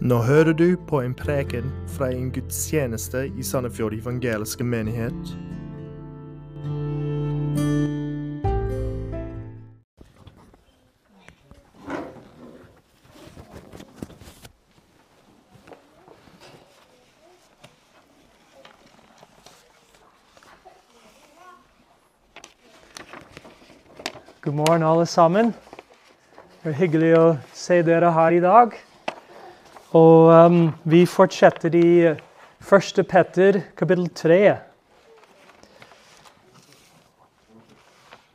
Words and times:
Nå 0.00 0.16
hører 0.22 0.52
du 0.52 0.76
på 0.88 1.00
en 1.00 1.14
preken 1.14 1.70
fra 1.88 2.10
en 2.12 2.28
gudstjeneste 2.30 3.30
i 3.32 3.42
Sandefjord 3.42 3.94
evangeliske 3.96 4.64
menighet. 4.64 5.14
God 24.42 24.54
morgen, 24.54 24.82
alle 24.82 25.06
sammen. 25.06 25.54
Det 26.62 26.74
er 26.74 26.82
hyggelig 26.82 27.14
å 27.16 27.24
se 27.54 27.80
dere 27.82 28.12
her 28.12 28.36
i 28.36 28.44
dag. 28.44 28.76
Og 29.96 30.28
um, 30.28 30.56
vi 30.82 31.04
fortsetter 31.08 31.74
i 31.78 31.90
1. 32.10 32.98
Petter, 33.08 33.60
kapittel 33.78 34.08
3. 34.18 34.38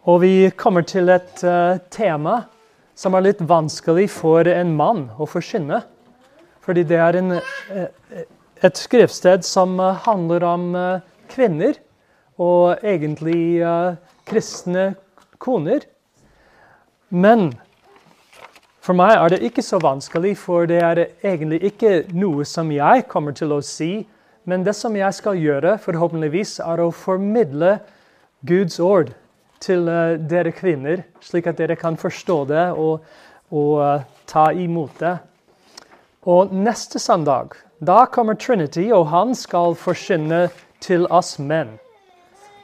Og 0.10 0.22
vi 0.24 0.34
kommer 0.58 0.86
til 0.88 1.12
et 1.14 1.44
uh, 1.46 1.78
tema 1.94 2.40
som 2.98 3.18
er 3.18 3.28
litt 3.28 3.44
vanskelig 3.46 4.08
for 4.14 4.48
en 4.50 4.74
mann 4.80 5.04
å 5.22 5.28
forsyne. 5.30 5.84
Fordi 6.66 6.86
det 6.88 6.98
er 7.04 7.20
en, 7.20 7.36
uh, 7.38 8.24
et 8.64 8.82
skriftsted 8.82 9.46
som 9.46 9.78
handler 10.08 10.48
om 10.48 10.70
uh, 10.74 11.04
kvinner, 11.30 11.78
og 12.42 12.82
egentlig 12.82 13.62
uh, 13.62 14.00
kristne 14.26 14.94
koner. 15.44 15.86
Men 17.12 17.52
for 18.82 18.98
meg 18.98 19.14
er 19.14 19.30
det 19.30 19.44
ikke 19.46 19.62
så 19.62 19.78
vanskelig, 19.82 20.36
for 20.42 20.66
det 20.70 20.80
er 20.82 21.04
egentlig 21.22 21.62
ikke 21.70 21.94
noe 22.18 22.46
som 22.50 22.72
jeg 22.74 23.06
kommer 23.12 23.36
til 23.38 23.54
å 23.54 23.62
si. 23.66 24.08
Men 24.50 24.66
det 24.66 24.74
som 24.74 24.96
jeg 24.98 25.14
skal 25.14 25.38
gjøre, 25.38 25.76
forhåpentligvis, 25.84 26.58
er 26.66 26.82
å 26.82 26.90
formidle 26.90 27.76
Guds 28.48 28.80
ord 28.82 29.12
til 29.62 29.86
uh, 29.86 30.18
dere 30.18 30.50
kvinner, 30.58 31.04
slik 31.22 31.52
at 31.52 31.60
dere 31.62 31.78
kan 31.78 31.98
forstå 32.00 32.38
det 32.50 32.64
og, 32.74 33.06
og 33.54 33.76
uh, 33.78 34.08
ta 34.26 34.50
imot 34.58 34.98
det. 34.98 35.14
Og 36.26 36.50
neste 36.54 36.98
søndag 37.02 37.54
da 37.82 38.06
kommer 38.10 38.34
Trinity, 38.34 38.90
og 38.94 39.08
han 39.14 39.38
skal 39.38 39.78
forsyne 39.78 40.48
til 40.82 41.08
oss 41.10 41.38
menn. 41.42 41.78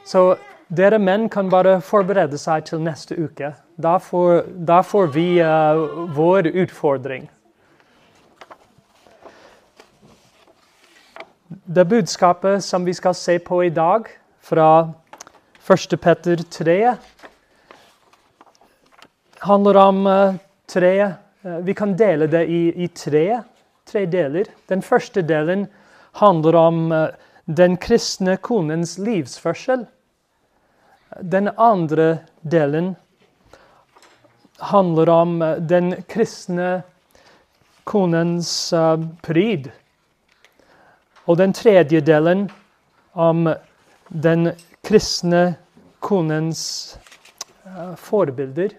Så 0.06 0.36
dere 0.68 0.98
menn 1.00 1.28
kan 1.32 1.48
bare 1.48 1.78
forberede 1.80 2.38
seg 2.40 2.66
til 2.68 2.82
neste 2.84 3.16
uke. 3.16 3.54
Da 3.80 3.96
får, 4.02 4.42
da 4.68 4.82
får 4.84 5.10
vi 5.14 5.26
uh, 5.40 6.08
vår 6.14 6.50
utfordring. 6.52 7.28
Det 11.48 11.84
budskapet 11.88 12.64
som 12.64 12.84
vi 12.84 12.92
skal 12.96 13.16
se 13.16 13.38
på 13.40 13.62
i 13.64 13.72
dag, 13.72 14.08
fra 14.44 14.90
1. 15.68 15.96
Petter 16.00 16.44
3, 16.52 16.78
handler 19.48 19.80
om 19.80 20.06
uh, 20.06 20.36
tre 20.68 20.94
uh, 21.00 21.58
Vi 21.64 21.74
kan 21.74 21.96
dele 21.96 22.26
det 22.28 22.44
i, 22.48 22.62
i 22.84 22.88
tre, 22.88 23.40
tre, 23.88 24.06
deler. 24.06 24.50
Den 24.68 24.82
første 24.82 25.22
delen 25.22 25.68
handler 26.20 26.56
om 26.56 26.90
den 27.46 27.76
kristne 27.80 28.36
konens 28.36 28.98
livsførsel. 28.98 29.86
Den 31.20 31.48
andre 31.56 32.18
delen 32.42 32.96
handler 34.58 35.08
om 35.08 35.38
den 35.60 35.94
kristne 36.08 36.82
konens 37.84 38.72
uh, 38.72 39.00
pryd. 39.22 39.70
Og 41.24 41.38
den 41.40 41.52
tredje 41.52 42.00
delen 42.04 42.48
om 43.12 43.48
den 44.08 44.52
kristne 44.84 45.54
konens 46.00 46.98
uh, 47.64 47.94
forbilder. 47.96 48.76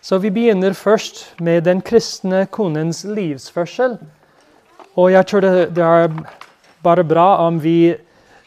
Så 0.00 0.18
vi 0.18 0.30
begynner 0.30 0.72
først 0.72 1.40
med 1.40 1.64
den 1.64 1.80
kristne 1.80 2.46
konens 2.46 3.04
livsførsel. 3.04 3.98
Og 4.96 5.12
jeg 5.12 5.26
tror 5.26 5.40
det, 5.44 5.78
er 5.78 6.12
bare 6.82 7.04
bra 7.04 7.26
om 7.46 7.58
vi 7.62 7.94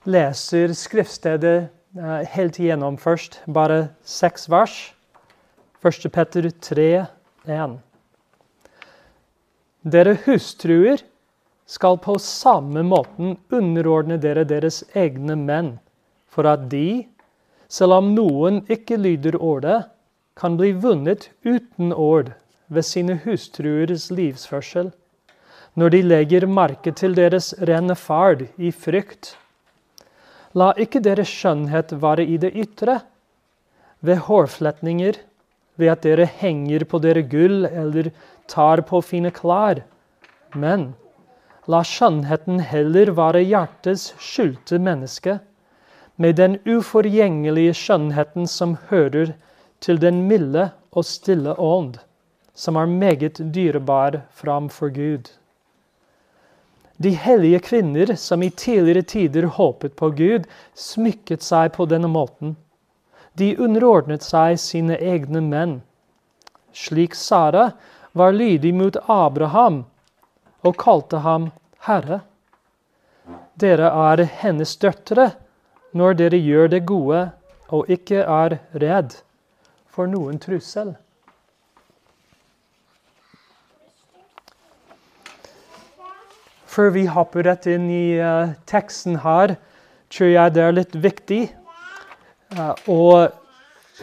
leser 0.09 0.73
skriftstedet 0.73 1.69
helt 1.95 2.59
igjennom 2.59 2.97
først. 2.97 3.41
Bare 3.47 3.89
seks 4.03 4.49
vers. 4.49 4.93
1. 5.83 6.11
Petter 6.13 6.49
3, 6.61 7.05
1. 7.47 7.79
Dere 9.81 10.13
hustruer 10.25 11.01
skal 11.65 11.97
på 12.03 12.17
samme 12.21 12.83
måten 12.85 13.37
underordne 13.49 14.19
dere 14.21 14.43
deres 14.45 14.83
egne 14.93 15.35
menn, 15.39 15.71
for 16.29 16.45
at 16.45 16.67
de, 16.69 17.07
selv 17.71 17.97
om 17.97 18.11
noen 18.13 18.61
ikke 18.69 18.99
lyder 18.99 19.39
ordet, 19.39 19.79
kan 20.37 20.57
bli 20.59 20.71
vunnet 20.71 21.29
uten 21.43 21.91
ord 21.93 22.31
ved 22.71 22.85
sine 22.87 23.17
hustruers 23.25 24.09
livsførsel, 24.11 24.91
når 25.75 25.89
de 25.95 26.01
legger 26.03 26.47
merke 26.47 26.91
til 26.91 27.15
deres 27.15 27.53
rene 27.57 27.95
ferd 27.95 28.45
i 28.59 28.71
frykt. 28.71 29.35
La 30.57 30.71
ikke 30.75 30.99
deres 31.03 31.31
skjønnhet 31.31 31.93
være 32.01 32.25
i 32.27 32.37
det 32.41 32.51
ytre, 32.59 32.99
ved 34.01 34.23
hårfletninger, 34.27 35.19
ved 35.79 35.91
at 35.93 36.03
dere 36.03 36.25
henger 36.25 36.83
på 36.89 36.99
dere 36.99 37.23
gull 37.23 37.65
eller 37.65 38.11
tar 38.51 38.83
på 38.87 39.01
fine 39.05 39.31
klær. 39.31 39.83
Men 40.53 40.91
la 41.71 41.81
skjønnheten 41.87 42.59
heller 42.67 43.13
være 43.15 43.45
hjertets 43.47 44.11
skjulte 44.19 44.79
menneske, 44.81 45.39
med 46.21 46.37
den 46.37 46.57
uforgjengelige 46.67 47.73
skjønnheten 47.77 48.47
som 48.49 48.75
hører 48.89 49.33
til 49.81 50.01
den 50.01 50.25
milde 50.27 50.69
og 50.91 51.07
stille 51.07 51.55
ånd, 51.57 51.95
som 52.53 52.75
er 52.75 52.85
meget 52.91 53.39
dyrebar 53.55 54.21
framfor 54.35 54.91
Gud. 54.93 55.31
De 57.01 57.09
hellige 57.09 57.59
kvinner 57.65 58.15
som 58.15 58.43
i 58.43 58.49
tidligere 58.49 59.01
tider 59.01 59.43
håpet 59.55 59.95
på 59.97 60.09
Gud, 60.09 60.43
smykket 60.77 61.41
seg 61.41 61.71
på 61.73 61.87
denne 61.89 62.09
måten. 62.11 62.53
De 63.33 63.55
underordnet 63.57 64.21
seg 64.21 64.59
sine 64.61 64.99
egne 65.01 65.41
menn. 65.41 65.79
Slik 66.77 67.15
Sara 67.17 67.71
var 68.11 68.35
lydig 68.37 68.73
mot 68.77 68.99
Abraham 69.09 69.79
og 70.61 70.77
kalte 70.77 71.23
ham 71.25 71.49
herre. 71.87 72.21
Dere 73.57 73.89
er 74.11 74.25
hennes 74.43 74.75
døtre 74.77 75.31
når 75.97 76.19
dere 76.21 76.37
gjør 76.37 76.69
det 76.75 76.83
gode 76.91 77.23
og 77.73 77.89
ikke 77.89 78.21
er 78.21 78.59
redd 78.83 79.17
for 79.89 80.11
noen 80.11 80.37
trussel. 80.43 80.93
Før 86.71 86.93
vi 86.95 87.07
hopper 87.11 87.43
rett 87.49 87.67
inn 87.67 87.89
i 87.91 88.05
uh, 88.21 88.53
teksten 88.69 89.19
her, 89.25 89.57
tror 90.11 90.29
jeg 90.31 90.53
det 90.55 90.63
er 90.63 90.77
litt 90.77 90.95
viktig 91.03 91.41
Uh, 92.51 92.73
å 92.91 93.03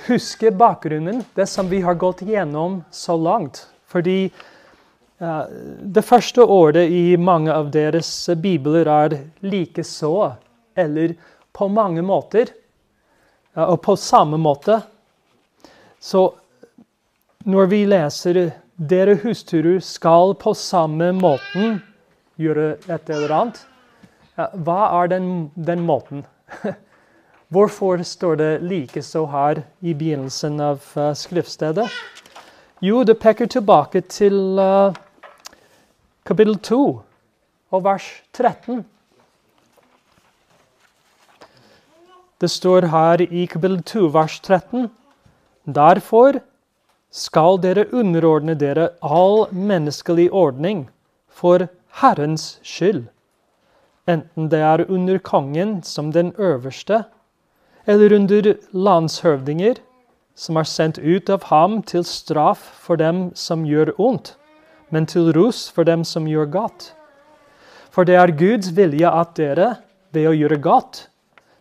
huske 0.06 0.48
bakgrunnen, 0.56 1.20
det 1.36 1.44
som 1.50 1.66
vi 1.68 1.82
har 1.84 1.98
gått 2.00 2.22
gjennom 2.24 2.78
så 2.90 3.12
langt. 3.20 3.66
Fordi 3.92 4.30
uh, 5.20 5.44
det 5.84 6.04
første 6.08 6.46
året 6.48 6.88
i 6.88 7.18
mange 7.20 7.52
av 7.52 7.68
deres 7.74 8.08
bibler 8.40 8.88
er 8.88 9.18
likeså, 9.44 10.14
eller 10.80 11.12
på 11.52 11.68
mange 11.68 12.00
måter, 12.06 12.54
og 13.58 13.80
på 13.82 13.96
samme 13.98 14.38
måte. 14.38 14.78
Så 16.00 16.22
når 17.44 17.66
vi 17.72 17.82
leser 17.90 18.38
'Dere 18.78 19.16
hustruer 19.24 19.80
skal 19.82 20.36
på 20.38 20.54
samme 20.54 21.10
måten 21.12 21.80
gjøre 22.38 22.76
et 22.88 23.10
eller 23.10 23.34
annet', 23.34 23.64
hva 24.38 25.02
er 25.02 25.10
den, 25.10 25.50
den 25.54 25.80
måten? 25.82 26.24
Hvorfor 27.52 28.02
står 28.04 28.36
det 28.38 28.50
likeså 28.62 29.24
her 29.32 29.62
i 29.80 29.94
begynnelsen 29.94 30.60
av 30.60 30.84
uh, 30.96 31.14
skriftstedet? 31.16 31.88
Jo, 32.84 33.02
det 33.02 33.18
peker 33.18 33.48
tilbake 33.50 34.04
til 34.06 34.60
uh, 34.60 34.94
kapittel 36.28 36.58
2 36.58 36.82
og 37.72 37.84
vers 37.84 38.06
13. 38.36 38.84
Det 42.38 42.50
står 42.50 42.86
her 42.92 43.24
i 43.26 43.46
kapittel 43.50 43.80
2, 43.82 44.04
vers 44.14 44.38
13. 44.40 44.86
Derfor 45.66 46.38
skal 47.10 47.58
dere 47.64 47.88
underordne 47.92 48.54
dere 48.54 48.90
all 49.02 49.48
menneskelig 49.50 50.28
ordning 50.30 50.86
for 51.28 51.66
Herrens 51.88 52.60
skyld, 52.62 53.08
enten 54.08 54.48
det 54.48 54.60
er 54.60 54.84
under 54.88 55.18
kongen 55.18 55.82
som 55.82 56.12
den 56.12 56.32
øverste, 56.38 57.04
eller 57.86 58.14
under 58.14 58.54
landshøvdinger 58.72 59.80
som 60.38 60.56
er 60.56 60.68
sendt 60.68 61.00
ut 61.02 61.30
av 61.30 61.48
ham 61.50 61.80
til 61.82 62.04
straff 62.06 62.62
for 62.84 63.00
dem 63.00 63.30
som 63.34 63.64
gjør 63.66 63.90
ondt, 63.98 64.36
men 64.90 65.06
til 65.06 65.32
ros 65.34 65.66
for 65.74 65.88
dem 65.88 66.04
som 66.04 66.28
gjør 66.30 66.46
godt. 66.52 66.92
For 67.90 68.06
det 68.06 68.14
er 68.14 68.36
Guds 68.38 68.70
vilje 68.76 69.10
at 69.10 69.34
dere, 69.36 69.74
ved 70.14 70.28
å 70.30 70.36
gjøre 70.36 70.60
godt, 70.62 71.08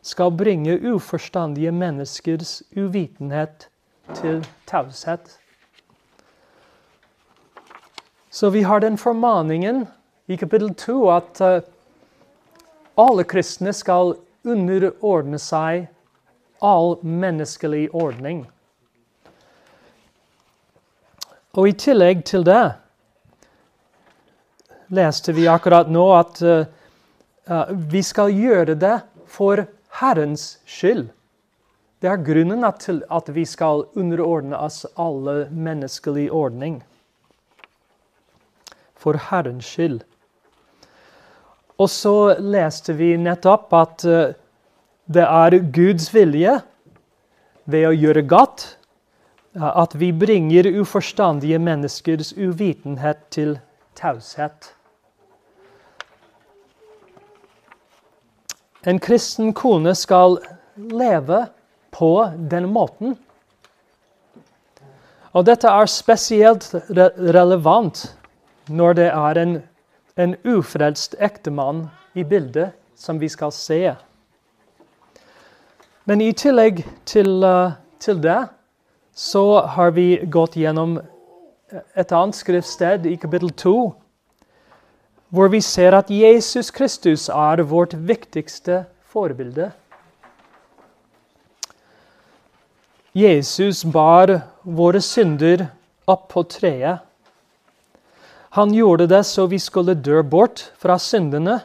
skal 0.05 0.31
bringe 0.31 0.77
uforstandige 0.93 1.71
menneskers 1.71 2.61
uvitenhet 2.77 3.67
til 4.13 4.45
taushet. 4.69 5.39
Så 8.29 8.51
vi 8.53 8.61
har 8.61 8.79
den 8.79 8.97
formaningen 8.97 9.87
i 10.27 10.37
kapittel 10.37 10.73
2 10.73 10.95
at 11.11 11.41
uh, 11.41 11.59
alle 12.99 13.23
kristne 13.23 13.73
skal 13.73 14.15
underordne 14.47 15.39
seg 15.39 15.87
all 16.63 16.97
menneskelig 17.03 17.87
ordning. 17.95 18.45
Og 21.57 21.69
i 21.69 21.75
tillegg 21.79 22.25
til 22.27 22.43
det 22.47 22.63
leste 24.93 25.35
vi 25.35 25.47
akkurat 25.51 25.89
nå 25.91 26.05
at 26.15 26.41
uh, 26.43 26.65
vi 27.91 28.03
skal 28.03 28.33
gjøre 28.35 28.75
det 28.75 28.97
for 29.31 29.63
Herrens 30.01 30.57
skyld. 30.67 31.07
Det 32.01 32.11
er 32.11 32.21
grunnen 32.21 32.65
til 32.77 33.01
at 33.09 33.31
vi 33.33 33.45
skal 33.45 33.87
underordne 33.97 34.59
oss 34.59 34.83
alle 34.95 35.47
menneskelig 35.49 36.27
ordning. 36.31 36.83
For 38.97 39.17
Herrens 39.29 39.65
skyld. 39.65 40.03
Og 41.77 41.89
så 41.93 42.35
leste 42.41 42.95
vi 42.97 43.13
nettopp 43.21 43.73
at 43.77 44.05
uh, 44.07 44.33
det 45.07 45.23
er 45.23 45.59
Guds 45.73 46.09
vilje 46.13 46.57
ved 47.67 47.87
å 47.87 47.95
gjøre 47.95 48.25
godt 48.27 48.65
at 49.57 49.95
vi 49.97 50.11
bringer 50.13 50.67
uforstandige 50.79 51.59
menneskers 51.59 52.33
uvitenhet 52.37 53.17
til 53.33 53.55
taushet. 53.97 54.73
En 58.85 58.99
kristen 58.99 59.53
kone 59.53 59.95
skal 59.95 60.37
leve 60.77 61.47
på 61.91 62.11
den 62.51 62.69
måten. 62.71 63.17
Og 65.33 65.45
dette 65.45 65.67
er 65.69 65.89
spesielt 65.91 66.69
re 66.89 67.09
relevant 67.17 68.05
når 68.69 68.93
det 68.99 69.07
er 69.09 69.39
en, 69.41 69.57
en 70.17 70.35
ufrelst 70.43 71.15
ektemann 71.21 71.87
i 72.17 72.25
bildet 72.25 72.73
som 72.97 73.19
vi 73.21 73.29
skal 73.29 73.53
se. 73.53 73.95
Men 76.05 76.21
i 76.21 76.31
tillegg 76.33 76.81
til, 77.05 77.43
uh, 77.43 77.77
til 77.99 78.21
det 78.23 78.39
så 79.13 79.61
har 79.77 79.93
vi 79.93 80.15
gått 80.25 80.57
gjennom 80.57 80.97
et 81.69 82.11
annet 82.15 82.37
skriftsted 82.37 83.05
i 83.09 83.17
kapittel 83.19 83.51
2 83.51 83.77
hvor 85.29 85.49
vi 85.51 85.59
ser 85.61 85.97
at 85.97 86.11
Jesus 86.13 86.71
Kristus 86.71 87.27
er 87.29 87.63
vårt 87.67 87.93
viktigste 87.93 88.85
forbilde. 89.03 89.71
Jesus 93.17 93.83
bar 93.83 94.37
våre 94.63 95.01
synder 95.01 95.65
opp 96.07 96.29
på 96.31 96.45
treet. 96.47 97.06
Han 98.57 98.73
gjorde 98.73 99.05
det 99.07 99.23
så 99.23 99.45
vi 99.45 99.59
skulle 99.59 99.93
dø 99.93 100.23
bort 100.25 100.71
fra 100.81 100.95
syndene 100.97 101.59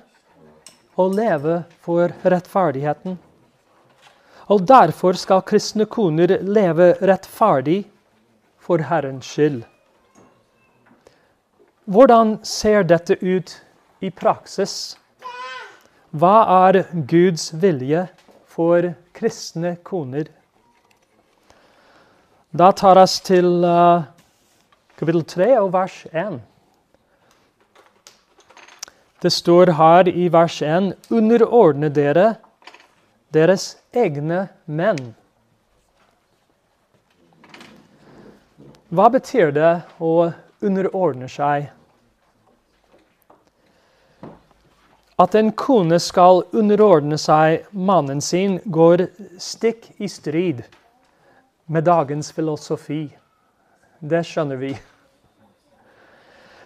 og 1.01 1.15
leve 1.17 1.63
for 1.81 2.13
rettferdigheten. 2.21 3.15
Og 4.53 4.67
derfor 4.69 5.17
skal 5.17 5.41
kristne 5.49 5.87
koner 5.89 6.35
leve 6.45 6.91
rettferdig 7.01 7.79
for 8.61 8.85
Herrens 8.91 9.25
skyld. 9.25 9.63
Hvordan 11.89 12.37
ser 12.45 12.85
dette 12.85 13.17
ut 13.25 13.57
i 14.05 14.13
praksis? 14.13 14.77
Hva 16.13 16.37
er 16.69 16.83
Guds 16.93 17.55
vilje 17.57 18.05
for 18.45 18.93
kristne 19.17 19.79
koner? 19.81 20.29
Da 22.53 22.69
tar 22.77 23.01
oss 23.01 23.17
til 23.25 23.63
uh, 23.65 24.05
kapittel 25.01 25.25
3 25.25 25.55
og 25.65 25.73
vers 25.81 26.03
1. 26.13 26.43
Det 29.23 29.31
står 29.31 29.67
her 29.79 30.09
i 30.09 30.29
vers 30.29 30.63
1.: 30.63 30.95
Underordne 31.11 31.89
dere 31.95 32.35
deres 33.31 33.77
egne 33.95 34.49
menn. 34.67 35.15
Hva 38.91 39.07
betyr 39.15 39.55
det 39.55 39.71
å 40.03 40.33
underordne 40.61 41.31
seg. 41.31 41.71
At 45.23 45.37
en 45.39 45.53
kone 45.55 46.01
skal 46.03 46.43
underordne 46.51 47.17
seg 47.21 47.69
mannen 47.71 48.21
sin, 48.21 48.59
går 48.65 49.07
stikk 49.39 49.93
i 50.03 50.11
strid 50.11 50.65
med 51.71 51.87
dagens 51.87 52.33
filosofi. 52.35 53.05
Det 54.01 54.27
skjønner 54.27 54.59
vi. 54.59 54.75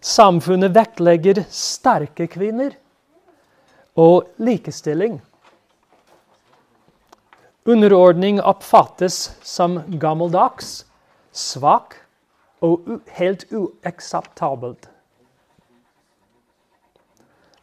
Samfunnet 0.07 0.71
vektlegger 0.71 1.41
sterke 1.51 2.29
kvinner 2.31 2.77
og 3.99 4.29
likestilling. 4.39 5.17
Underordning 7.67 8.39
oppfattes 8.39 9.33
som 9.43 9.81
gammeldags, 9.99 10.85
svak 11.35 11.97
og 12.63 13.01
helt 13.17 13.49
uakseptabelt. 13.51 14.87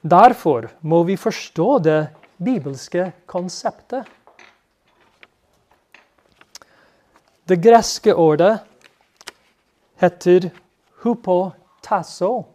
Derfor 0.04 0.68
må 0.82 1.00
vi 1.08 1.16
forstå 1.16 1.68
det 1.86 2.02
bibelske 2.44 3.14
konseptet. 3.26 4.04
Det 7.48 7.62
greske 7.64 8.12
ordet 8.12 8.58
heter 10.04 10.52
hupotasso. 11.84 12.46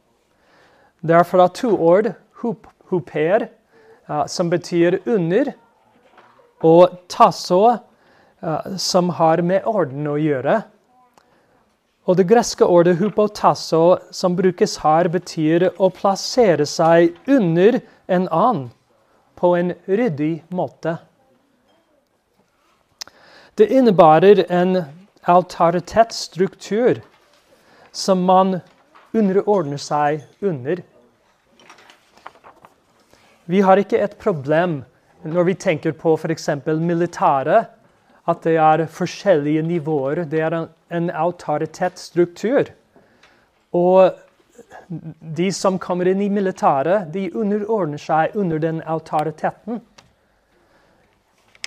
Det 1.00 1.14
er 1.14 1.24
fra 1.24 1.48
to 1.48 1.76
ord, 1.76 2.14
hup, 2.42 2.66
huper, 2.90 3.48
som 4.26 4.50
betyr 4.50 5.00
under, 5.06 5.52
og 6.62 6.96
tasso, 7.08 7.78
som 8.76 9.10
har 9.10 9.42
med 9.42 9.62
orden 9.66 10.06
å 10.06 10.16
gjøre. 10.16 10.62
Og 12.08 12.16
Det 12.16 12.26
greske 12.26 12.64
ordet 12.64 12.96
hupotasso 12.98 13.98
som 14.10 14.34
brukes 14.34 14.78
her, 14.78 15.08
betyr 15.08 15.74
å 15.78 15.90
plassere 15.90 16.64
seg 16.66 17.14
under 17.28 17.80
en 18.08 18.28
annen 18.28 18.70
på 19.36 19.54
en 19.56 19.74
ryddig 19.86 20.44
måte. 20.50 20.98
Det 23.58 23.68
innebærer 23.68 24.46
en 24.50 24.84
autoritetsstruktur 25.26 27.02
som 27.92 28.24
man 28.24 28.60
underordner 29.18 29.80
seg 29.82 30.22
under. 30.44 30.82
Vi 33.48 33.60
har 33.64 33.80
ikke 33.80 34.00
et 34.04 34.18
problem 34.20 34.82
når 35.24 35.48
vi 35.48 35.54
tenker 35.58 35.96
på 35.98 36.14
f.eks. 36.16 36.48
militæret 36.66 37.74
at 38.28 38.44
det 38.44 38.56
er 38.60 38.86
forskjellige 38.92 39.62
nivåer. 39.64 40.24
Det 40.28 40.40
er 40.44 40.54
en, 40.54 40.68
en 40.92 41.10
autoritetsstruktur. 41.10 42.68
Og 43.72 44.12
de 45.36 45.48
som 45.52 45.78
kommer 45.80 46.08
inn 46.08 46.20
i 46.24 46.30
militæret, 46.32 47.08
de 47.12 47.28
underordner 47.36 48.00
seg 48.00 48.36
under 48.36 48.60
den 48.60 48.82
autoriteten. 48.84 49.80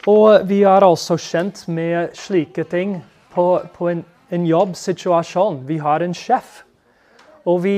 Og 0.09 0.47
vi 0.49 0.63
er 0.65 0.85
altså 0.85 1.17
kjent 1.21 1.67
med 1.69 2.15
slike 2.17 2.65
ting 2.69 2.99
på, 3.33 3.61
på 3.73 3.89
en, 3.89 4.05
en 4.33 4.45
jobbsituasjon. 4.49 5.61
Vi 5.69 5.77
har 5.77 6.01
en 6.01 6.15
sjef, 6.17 6.63
og 7.45 7.63
vi 7.63 7.75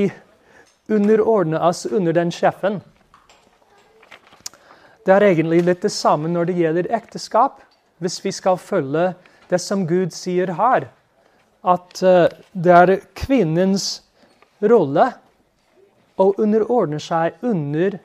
underordner 0.91 1.63
oss 1.63 1.86
under 1.86 2.13
den 2.15 2.32
sjefen. 2.32 2.82
Det 5.03 5.13
er 5.15 5.25
egentlig 5.27 5.63
litt 5.67 5.84
det 5.84 5.91
samme 5.91 6.32
når 6.32 6.50
det 6.50 6.58
gjelder 6.60 6.91
ekteskap 6.96 7.62
hvis 8.03 8.20
vi 8.24 8.32
skal 8.36 8.60
følge 8.60 9.13
det 9.50 9.60
som 9.62 9.86
Gud 9.88 10.13
sier 10.15 10.55
her, 10.58 10.88
at 11.63 12.03
eh, 12.03 12.32
det 12.51 12.74
er 12.75 12.93
kvinnens 13.15 14.03
rolle 14.63 15.12
å 16.20 16.29
underordne 16.39 17.00
seg 17.03 17.39
under, 17.43 17.98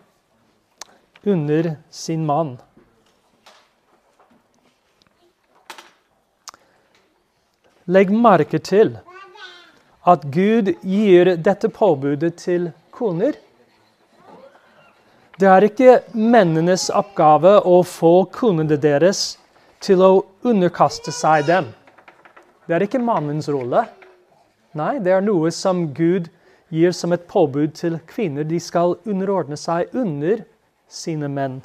under 1.27 1.71
sin 1.91 2.27
mann. 2.27 2.57
Legg 7.89 8.11
merke 8.13 8.61
til 8.61 8.99
at 10.09 10.25
Gud 10.33 10.73
gir 10.81 11.35
dette 11.37 11.69
påbudet 11.69 12.39
til 12.41 12.71
koner. 12.95 13.37
Det 15.39 15.47
er 15.47 15.67
ikke 15.69 15.99
mennenes 16.17 16.89
oppgave 16.91 17.59
å 17.63 17.83
få 17.87 18.25
konene 18.35 18.79
deres 18.81 19.37
til 19.85 20.03
å 20.03 20.13
underkaste 20.49 21.13
seg 21.15 21.47
dem. 21.47 21.69
Det 22.67 22.75
er 22.75 22.85
ikke 22.89 23.03
mannens 23.03 23.51
rolle. 23.53 23.85
Nei, 24.77 24.97
det 24.99 25.13
er 25.15 25.23
noe 25.25 25.53
som 25.55 25.87
Gud 25.95 26.27
gir 26.75 26.93
som 26.93 27.15
et 27.15 27.29
påbud 27.31 27.77
til 27.79 28.01
kvinner 28.09 28.45
de 28.49 28.59
skal 28.61 28.97
underordne 29.09 29.57
seg 29.57 29.95
under 29.97 30.43
sine 30.89 31.31
menn. 31.33 31.61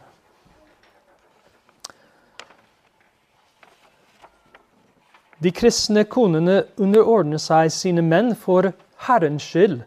De 5.43 5.51
kristne 5.51 6.05
konene 6.07 6.61
underordner 6.79 7.41
seg 7.41 7.71
sine 7.75 8.03
menn 8.05 8.31
for 8.39 8.69
Herrens 9.07 9.43
skyld, 9.43 9.81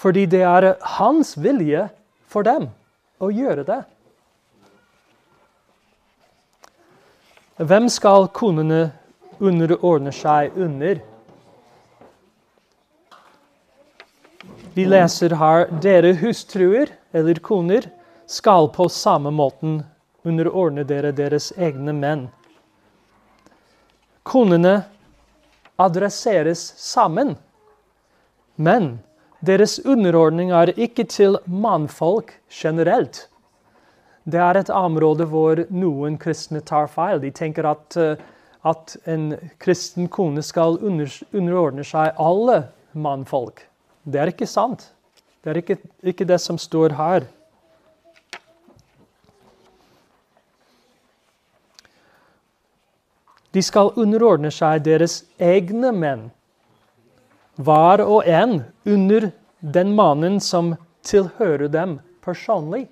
fordi 0.00 0.24
det 0.32 0.40
er 0.48 0.72
hans 0.96 1.34
vilje 1.36 1.88
for 2.30 2.46
dem 2.46 2.70
å 3.20 3.28
gjøre 3.28 3.66
det. 3.68 3.82
Hvem 7.60 7.90
skal 7.92 8.30
konene 8.32 8.86
underordne 9.36 10.14
seg 10.16 10.56
under? 10.56 11.02
Vi 14.72 14.86
leser 14.88 15.36
her 15.36 15.66
dere 15.84 16.14
hustruer 16.22 16.94
eller 17.12 17.42
koner 17.44 17.90
skal 18.30 18.70
på 18.72 18.88
samme 18.88 19.28
måten 19.34 19.82
underordne 20.24 20.86
dere 20.88 21.12
deres 21.12 21.50
egne 21.58 21.92
menn. 21.92 22.28
Konene 24.30 24.76
adresseres 25.80 26.62
sammen. 26.78 27.34
Men 28.54 28.92
deres 29.42 29.78
underordning 29.82 30.52
er 30.54 30.70
ikke 30.76 31.06
til 31.10 31.38
mannfolk 31.48 32.36
generelt. 32.52 33.24
Det 34.30 34.38
er 34.38 34.60
et 34.60 34.70
område 34.70 35.26
hvor 35.26 35.64
noen 35.72 36.18
kristne 36.20 36.60
tar 36.60 36.86
feil. 36.92 37.18
De 37.22 37.32
tenker 37.34 37.66
at, 37.72 37.96
eh, 37.96 38.20
at 38.62 38.96
en 39.08 39.32
kristen 39.58 40.06
kone 40.12 40.44
skal 40.44 40.78
underordne 40.78 41.84
seg 41.86 42.14
alle 42.20 42.62
mannfolk. 42.92 43.64
Det 44.04 44.20
er 44.20 44.30
ikke 44.30 44.46
sant. 44.46 44.92
Det 45.42 45.50
er 45.50 45.62
ikke, 45.62 45.78
ikke 46.04 46.28
det 46.28 46.38
som 46.40 46.58
står 46.60 46.94
her. 47.00 47.26
De 53.52 53.62
skal 53.62 53.90
underordne 53.98 54.52
seg 54.54 54.84
deres 54.86 55.24
egne 55.38 55.90
menn, 55.92 56.28
hver 57.60 58.02
og 58.04 58.28
en 58.28 58.60
under 58.86 59.30
den 59.60 59.92
mannen 59.96 60.38
som 60.40 60.76
tilhører 61.04 61.68
dem 61.68 61.98
personlig. 62.24 62.86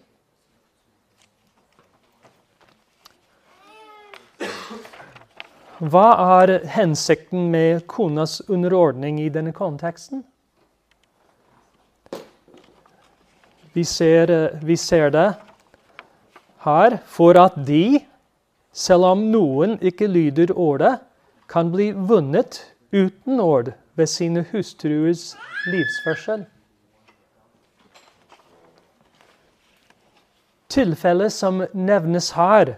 Hva 5.79 6.09
er 6.43 6.57
hensikten 6.75 7.53
med 7.53 7.85
konas 7.87 8.41
underordning 8.51 9.21
i 9.23 9.29
denne 9.31 9.53
konteksten? 9.55 10.25
Vi 13.77 13.85
ser, 13.87 14.33
vi 14.59 14.75
ser 14.75 15.13
det 15.15 15.29
her 16.65 16.97
for 17.07 17.39
at 17.39 17.55
de 17.69 18.01
selv 18.73 19.05
om 19.05 19.29
noen 19.33 19.77
ikke 19.81 20.09
lyder 20.11 20.53
ordet, 20.55 20.99
kan 21.49 21.73
bli 21.73 21.91
vunnet 21.93 22.61
uten 22.93 23.41
ord 23.41 23.73
ved 23.97 24.07
sine 24.07 24.45
hustruers 24.53 25.33
livsførsel. 25.67 26.45
Tilfellet 30.69 31.33
som 31.33 31.65
nevnes 31.73 32.31
her, 32.37 32.77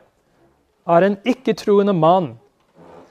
er 0.90 1.06
en 1.06 1.18
ikke-troende 1.28 1.92
mann 1.94 2.32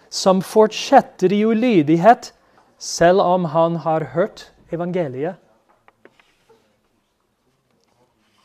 som 0.09 0.41
fortsetter 0.41 1.31
i 1.35 1.43
ulydighet 1.45 2.31
selv 2.79 3.21
om 3.21 3.45
han 3.53 3.75
har 3.83 4.07
hørt 4.15 4.49
evangeliet. 4.71 5.35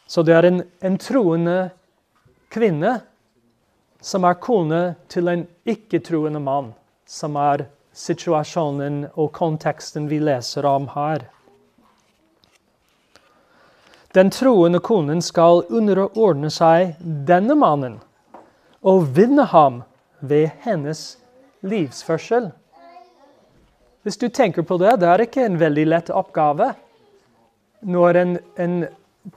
Så 0.06 0.22
det 0.22 0.34
er 0.36 0.46
en, 0.46 0.62
en 0.84 0.98
troende 1.00 1.70
kvinne 2.52 2.98
som 4.04 4.24
er 4.28 4.36
kone 4.36 4.80
til 5.08 5.30
en 5.32 5.46
ikke-troende 5.64 6.40
mann, 6.44 6.74
som 7.08 7.38
er 7.40 7.64
situasjonen 7.96 9.06
og 9.14 9.30
konteksten 9.32 10.10
vi 10.10 10.18
leser 10.20 10.66
om 10.68 10.90
her. 10.92 11.24
Den 14.14 14.30
troende 14.30 14.78
konen 14.84 15.22
skal 15.24 15.64
underordne 15.72 16.50
seg 16.52 16.98
denne 17.00 17.56
mannen 17.58 17.96
og 18.84 19.08
vinne 19.16 19.46
ham 19.50 19.80
ved 20.20 20.52
hennes 20.66 21.16
livsførsel. 21.64 22.50
Hvis 24.04 24.20
du 24.20 24.28
tenker 24.28 24.62
på 24.68 24.76
det, 24.78 24.98
det 25.00 25.08
er 25.08 25.24
ikke 25.24 25.46
en 25.46 25.56
veldig 25.58 25.86
lett 25.88 26.12
oppgave 26.12 26.74
når 27.88 28.20
en, 28.20 28.36
en 28.60 28.76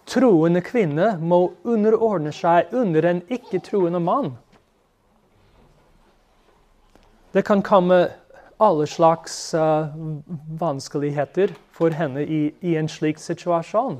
troende 0.07 0.61
kvinne 0.61 1.13
må 1.23 1.39
underordne 1.63 2.33
seg 2.35 2.75
under 2.75 3.07
en 3.07 3.23
ikke-troende 3.31 4.03
mann. 4.03 4.33
Det 7.31 7.43
kan 7.45 7.61
komme 7.61 8.07
alle 8.57 8.87
slags 8.87 9.53
uh, 9.53 9.87
vanskeligheter 10.59 11.53
for 11.71 11.89
henne 11.89 12.23
i, 12.23 12.53
i, 12.59 12.75
en 12.75 12.89
slik 12.89 13.19
situasjon. 13.19 13.99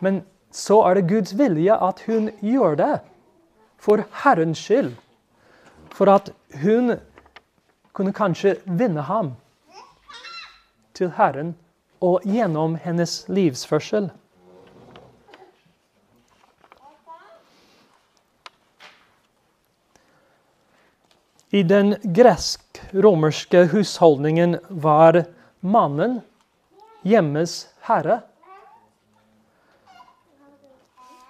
Men 0.00 0.22
så 0.50 0.82
er 0.84 0.98
det 0.98 1.08
Guds 1.08 1.32
vilje 1.38 1.76
at 1.76 2.02
hun 2.06 2.30
gjør 2.40 2.76
det 2.76 2.96
for 3.80 4.04
Herrens 4.24 4.58
skyld. 4.58 4.92
For 5.92 6.10
at 6.12 6.32
hun 6.62 6.96
kunne 7.92 8.12
kanskje 8.12 8.56
vinne 8.66 9.04
ham 9.08 9.34
til 10.94 11.12
Herren 11.16 11.54
og 12.00 12.24
gjennom 12.26 12.74
hennes 12.76 13.22
livsførsel. 13.28 14.10
I 21.54 21.62
den 21.62 21.96
gresk-romerske 22.02 23.64
husholdningen 23.64 24.56
var 24.68 25.24
mannen 25.60 26.20
hjemmes 27.02 27.68
herre. 27.80 28.22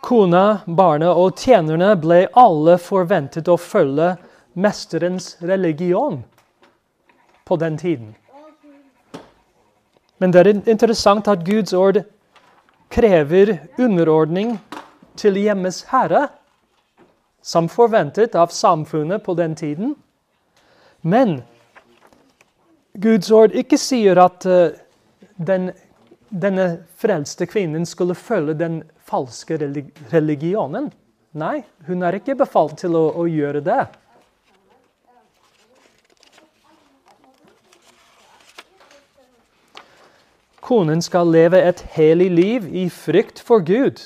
Kona, 0.00 0.60
barnet 0.66 1.10
og 1.10 1.40
tjenerne 1.42 1.88
ble 1.98 2.28
alle 2.38 2.76
forventet 2.78 3.50
å 3.50 3.56
følge 3.58 4.12
mesterens 4.54 5.32
religion 5.42 6.20
på 7.42 7.58
den 7.58 7.80
tiden. 7.82 8.14
Men 10.22 10.30
det 10.30 10.44
er 10.44 10.52
interessant 10.70 11.26
at 11.26 11.42
Guds 11.42 11.74
ord 11.74 11.98
krever 12.94 13.56
underordning 13.74 14.54
til 15.18 15.42
hjemmes 15.42 15.82
herre, 15.90 16.28
som 17.42 17.66
forventet 17.66 18.38
av 18.38 18.54
samfunnet 18.54 19.26
på 19.26 19.34
den 19.34 19.58
tiden. 19.58 19.96
Men 21.02 21.42
Guds 22.94 23.30
ord 23.30 23.54
ikke 23.58 23.78
sier 23.80 24.18
at 24.22 24.46
uh, 24.46 24.74
den, 25.36 25.70
denne 26.30 26.66
frelste 27.00 27.48
kvinnen 27.50 27.86
skulle 27.88 28.14
følge 28.18 28.54
den 28.58 28.82
falske 29.06 29.58
religionen. 30.12 30.92
Nei, 31.32 31.62
hun 31.88 32.04
er 32.04 32.18
ikke 32.18 32.36
befalt 32.38 32.78
til 32.82 32.94
å, 32.98 33.06
å 33.18 33.26
gjøre 33.26 33.64
det. 33.64 33.82
Konen 40.62 41.02
skal 41.02 41.32
leve 41.32 41.58
et 41.58 41.80
helig 41.96 42.28
liv 42.30 42.68
i 42.70 42.86
frykt 42.92 43.40
for 43.42 43.64
Gud 43.66 43.98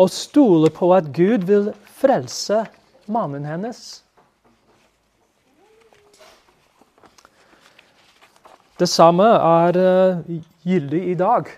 og 0.00 0.10
stole 0.12 0.68
på 0.72 0.90
at 0.96 1.08
Gud 1.16 1.46
vil 1.48 1.70
frelse 2.00 2.66
mannen 3.10 3.46
hennes. 3.48 4.02
Det 8.80 8.86
samme 8.88 9.26
er 9.28 9.76
uh, 9.76 10.36
gyldig 10.64 11.00
i 11.10 11.14
dag. 11.14 11.48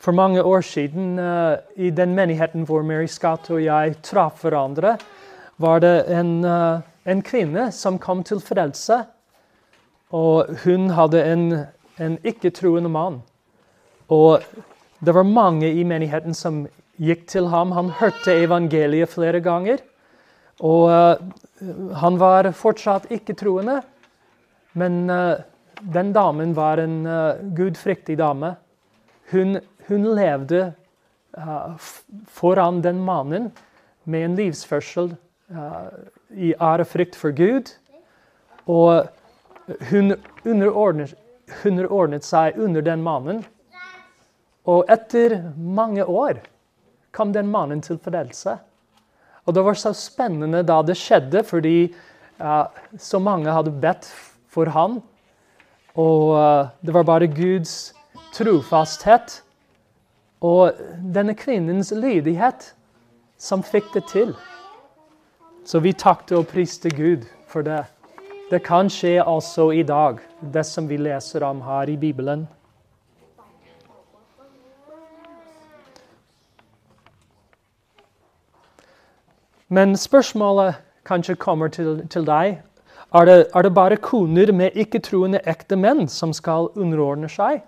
For 0.00 0.16
mange 0.16 0.40
år 0.40 0.64
siden, 0.64 1.18
uh, 1.20 1.60
i 1.76 1.90
den 1.92 2.14
menigheten 2.16 2.64
hvor 2.64 2.80
Mary 2.82 3.04
Scott 3.04 3.50
og 3.52 3.60
jeg 3.60 3.98
traff 4.00 4.40
hverandre, 4.40 4.94
var 5.60 5.84
det 5.84 6.06
en, 6.08 6.32
uh, 6.40 6.80
en, 7.04 7.20
kvinne 7.20 7.68
som 7.72 8.00
kom 8.00 8.24
til 8.24 8.40
frelse. 8.40 9.02
Og 10.16 10.56
hun 10.64 10.88
hadde 10.96 11.20
en, 11.34 11.44
en 12.00 12.16
ikke-troende 12.24 12.88
mann. 12.88 13.20
Og 14.08 14.40
det 15.04 15.14
var 15.14 15.28
mange 15.28 15.68
i 15.68 15.84
menigheten 15.84 16.32
som 16.34 16.64
gikk 16.96 17.28
til 17.28 17.52
ham. 17.52 17.76
Han 17.76 17.92
hørte 18.00 18.40
evangeliet 18.40 19.12
flere 19.12 19.44
ganger. 19.44 19.84
Og 20.64 20.88
han 22.00 22.18
var 22.20 22.50
fortsatt 22.56 23.12
ikke-troende. 23.12 23.82
Men 24.72 25.10
uh, 25.10 25.40
den 25.80 26.12
damen 26.12 26.54
var 26.54 26.78
en 26.78 27.06
uh, 27.06 27.40
gudfryktig 27.56 28.18
dame. 28.18 28.54
Hun, 29.30 29.60
hun 29.88 30.06
levde 30.14 30.72
uh, 31.38 31.74
foran 32.28 32.82
den 32.84 33.00
mannen 33.04 33.50
med 34.04 34.24
en 34.24 34.38
livsførsel 34.38 35.14
i 36.30 36.52
ærefrykt 36.62 37.16
for 37.18 37.34
Gud. 37.34 37.72
Og 38.70 39.08
hun 39.90 40.14
underordnet, 40.46 41.16
underordnet 41.66 42.24
seg 42.24 42.58
under 42.58 42.84
den 42.86 43.02
mannen. 43.02 43.42
Og 44.70 44.86
etter 44.92 45.40
mange 45.56 46.04
år 46.06 46.38
kom 47.10 47.32
den 47.34 47.50
mannen 47.50 47.82
til 47.82 47.98
fordelelse. 47.98 48.60
Og 49.46 49.56
det 49.56 49.64
var 49.66 49.78
så 49.78 49.90
spennende 49.96 50.62
da 50.62 50.78
det 50.86 50.94
skjedde, 51.00 51.42
fordi 51.46 51.90
uh, 52.38 52.66
så 52.98 53.18
mange 53.18 53.50
hadde 53.50 53.74
bedt 53.82 54.06
for 54.50 54.70
han. 54.74 54.98
Og 55.94 56.34
uh, 56.34 56.68
det 56.82 56.94
var 56.94 57.06
bare 57.06 57.30
Guds 57.30 57.94
trofasthet 58.34 59.40
og 60.40 60.76
denne 61.14 61.34
kvinnens 61.34 61.92
lydighet 61.92 62.72
som 63.38 63.62
fikk 63.62 63.94
det 63.94 64.04
til. 64.10 64.34
Så 65.64 65.80
vi 65.80 65.92
takket 65.92 66.38
og 66.38 66.48
priste 66.50 66.90
Gud 66.90 67.26
for 67.48 67.62
det. 67.62 67.84
Det 68.50 68.62
kan 68.66 68.90
skje 68.90 69.20
også 69.22 69.70
i 69.70 69.82
dag, 69.86 70.18
det 70.40 70.64
som 70.66 70.88
vi 70.88 70.96
leser 70.96 71.44
om 71.46 71.60
her 71.62 71.90
i 71.90 71.96
Bibelen. 71.96 72.48
Men 79.68 79.96
spørsmålet 79.96 80.74
kanskje 81.06 81.34
kommer 81.34 81.68
til, 81.68 82.08
til 82.10 82.26
deg. 82.26 82.58
Er 83.10 83.26
det, 83.26 83.50
er 83.54 83.62
det, 83.62 83.72
bare 83.74 83.96
koner 83.98 84.52
med 84.54 84.76
ikke-troende 84.78 85.40
ekte 85.50 85.74
menn 85.74 86.06
som 86.08 86.30
skal 86.36 86.68
underordne 86.78 87.26
seg? 87.30 87.64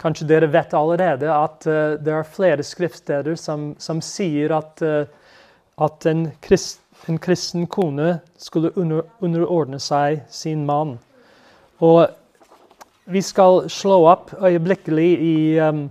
Kanskje 0.00 0.28
dere 0.30 0.48
vet 0.52 0.76
allerede 0.78 1.26
at 1.34 1.66
uh, 1.66 1.96
det 1.98 2.12
er 2.14 2.28
flere 2.36 2.64
skriftsteder 2.64 3.34
som, 3.36 3.72
som 3.82 3.98
sier 4.04 4.54
at, 4.54 4.84
uh, 4.86 5.10
at 5.82 6.06
en, 6.06 6.28
krist, 6.40 6.84
en, 7.10 7.18
kristen 7.18 7.66
kone 7.66 8.20
skulle 8.38 8.70
under, 8.78 9.02
underordne 9.18 9.82
seg 9.82 10.22
sin 10.30 10.62
mann. 10.68 10.94
Og 11.82 12.06
vi 13.10 13.24
skal 13.26 13.66
slå 13.72 14.04
opp 14.06 14.36
øyeblikkelig 14.38 15.10
i 15.18 15.36
um, 15.66 15.88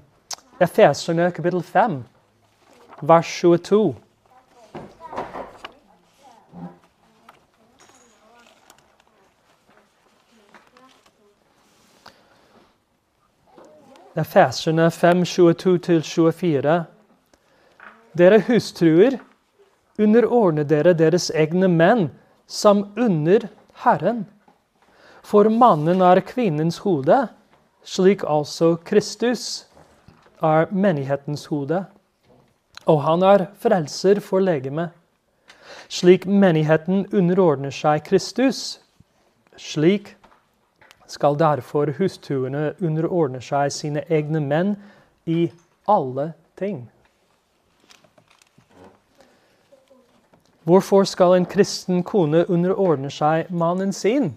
Efeserne 0.63 1.33
kapittel 1.35 1.63
5 1.63 1.99
vers 3.01 3.39
22. 3.41 3.95
Efeserne 14.19 14.89
5, 14.91 15.23
22-24. 15.23 16.77
Dere 18.17 18.39
hustruer, 18.47 19.19
underordne 19.99 20.65
dere 20.67 20.93
deres 20.97 21.29
egne 21.31 21.69
menn 21.71 22.09
som 22.47 22.87
under 22.97 23.47
Herren. 23.83 24.25
For 25.23 25.49
mannen 25.49 26.01
er 26.01 26.21
kvinnens 26.25 26.81
hode, 26.85 27.27
slik 27.83 28.25
altså 28.27 28.75
Kristus 28.83 29.65
er 30.43 30.67
menighetens 30.71 31.45
hode 31.51 31.85
og 32.89 33.03
han 33.05 33.23
er 33.25 33.45
frelser 33.61 34.21
for 34.23 34.43
legemet. 34.43 34.89
Slik 35.89 36.25
menigheten 36.25 37.05
underordner 37.13 37.73
seg 37.73 38.03
Kristus, 38.05 38.79
slik 39.57 40.15
skal 41.09 41.37
derfor 41.39 41.89
hustruene 41.97 42.73
underordne 42.85 43.41
seg 43.41 43.73
sine 43.73 44.05
egne 44.09 44.41
menn 44.43 44.75
i 45.25 45.49
alle 45.89 46.31
ting. 46.59 46.83
Hvorfor 50.69 51.07
skal 51.09 51.33
en 51.33 51.47
kristen 51.49 52.03
kone 52.05 52.43
underordne 52.45 53.09
seg 53.09 53.49
mannen 53.49 53.93
sin? 53.95 54.35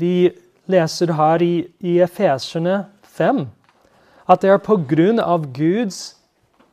Vi 0.00 0.32
leser 0.70 1.12
her 1.12 1.42
i, 1.44 1.66
i 1.84 1.98
Efeserne 2.00 2.86
5 3.02 3.44
at 4.24 4.40
det 4.40 4.54
er 4.54 4.62
på 4.64 4.78
grunn 4.88 5.20
av 5.20 5.50
Guds 5.52 6.16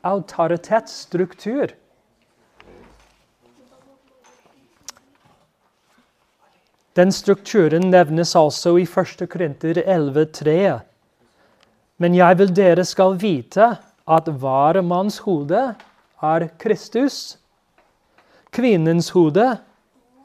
autoritetsstruktur. 0.08 1.74
Den 6.94 7.12
strukturen 7.12 7.88
nevnes 7.92 8.36
altså 8.36 8.76
i 8.78 8.84
1. 8.84 9.30
Korinter 9.32 9.78
11,3. 9.80 10.80
Men 11.98 12.16
jeg 12.18 12.38
vil 12.40 12.52
dere 12.56 12.84
skal 12.86 13.16
vite 13.22 13.70
at 14.12 14.28
hver 14.28 14.82
manns 14.84 15.22
hode 15.24 15.62
er 16.22 16.48
Kristus. 16.60 17.38
Kvinnens 18.52 19.10
hode 19.16 19.46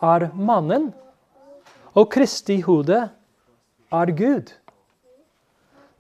er 0.02 0.29
mannen, 0.35 0.90
og 1.94 2.11
Kristi 2.11 2.59
hode 2.66 3.05
er 3.92 4.12
Gud. 4.18 4.50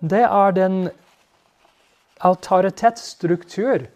Det 0.02 0.24
er 0.26 0.56
den 0.56 0.88
autoritetsstruktur 2.26 3.86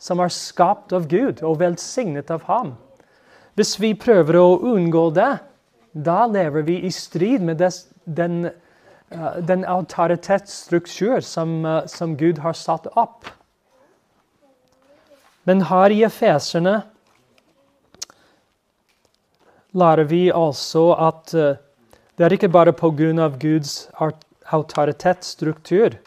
som 0.00 0.20
er 0.20 0.32
skapt 0.34 0.92
av 0.92 1.08
Gud 1.08 1.40
og 1.40 1.62
velsignet 1.62 2.30
av 2.30 2.44
ham. 2.44 2.74
Hvis 3.56 3.78
vi 3.80 3.94
prøver 3.98 4.36
å 4.36 4.58
unngå 4.74 5.08
det, 5.16 5.38
da 5.92 6.26
lever 6.26 6.62
vi 6.62 6.80
i 6.86 6.90
strid 6.92 7.42
med 7.42 7.58
des, 7.58 7.88
den, 8.04 8.50
uh, 9.10 9.36
den 9.36 9.64
autoritetsstruktur 9.64 11.20
som, 11.20 11.64
uh, 11.64 11.86
som, 11.86 12.16
Gud 12.16 12.38
har 12.38 12.52
satt 12.52 12.86
opp. 12.94 13.26
Men 15.42 15.64
her 15.66 15.90
i 15.90 16.04
Efeserne 16.06 16.82
lærer 19.72 20.04
vi 20.04 20.28
altså 20.30 20.92
at 20.94 21.34
uh, 21.34 21.58
det 22.16 22.26
er 22.26 22.36
ikke 22.36 22.52
bare 22.52 22.72
pga. 22.76 23.28
Guds 23.40 23.88
autoritetsstruktur 24.52 25.98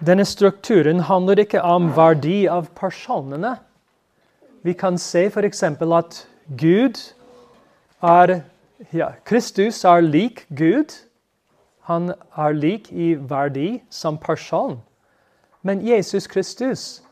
Denne 0.00 0.24
strukturen 0.24 1.02
handler 1.04 1.42
ikke 1.42 1.60
om 1.60 1.90
verdi 1.92 2.46
av 2.48 2.70
personene. 2.72 3.58
Vi 4.62 4.74
kan 4.74 4.98
se 4.98 5.26
f.eks. 5.30 5.62
at 5.62 6.26
Gud 6.48 6.98
er 8.02 8.40
ja, 8.92 9.12
Kristus 9.24 9.84
er 9.84 10.00
lik 10.04 10.44
Gud. 10.48 10.92
Han 11.88 12.12
er 12.36 12.52
lik 12.52 12.92
i 12.92 13.14
verdi 13.14 13.82
som 13.90 14.18
person. 14.18 14.80
Men 15.62 15.80
Jesus 15.86 16.26
Kristus 16.26 17.02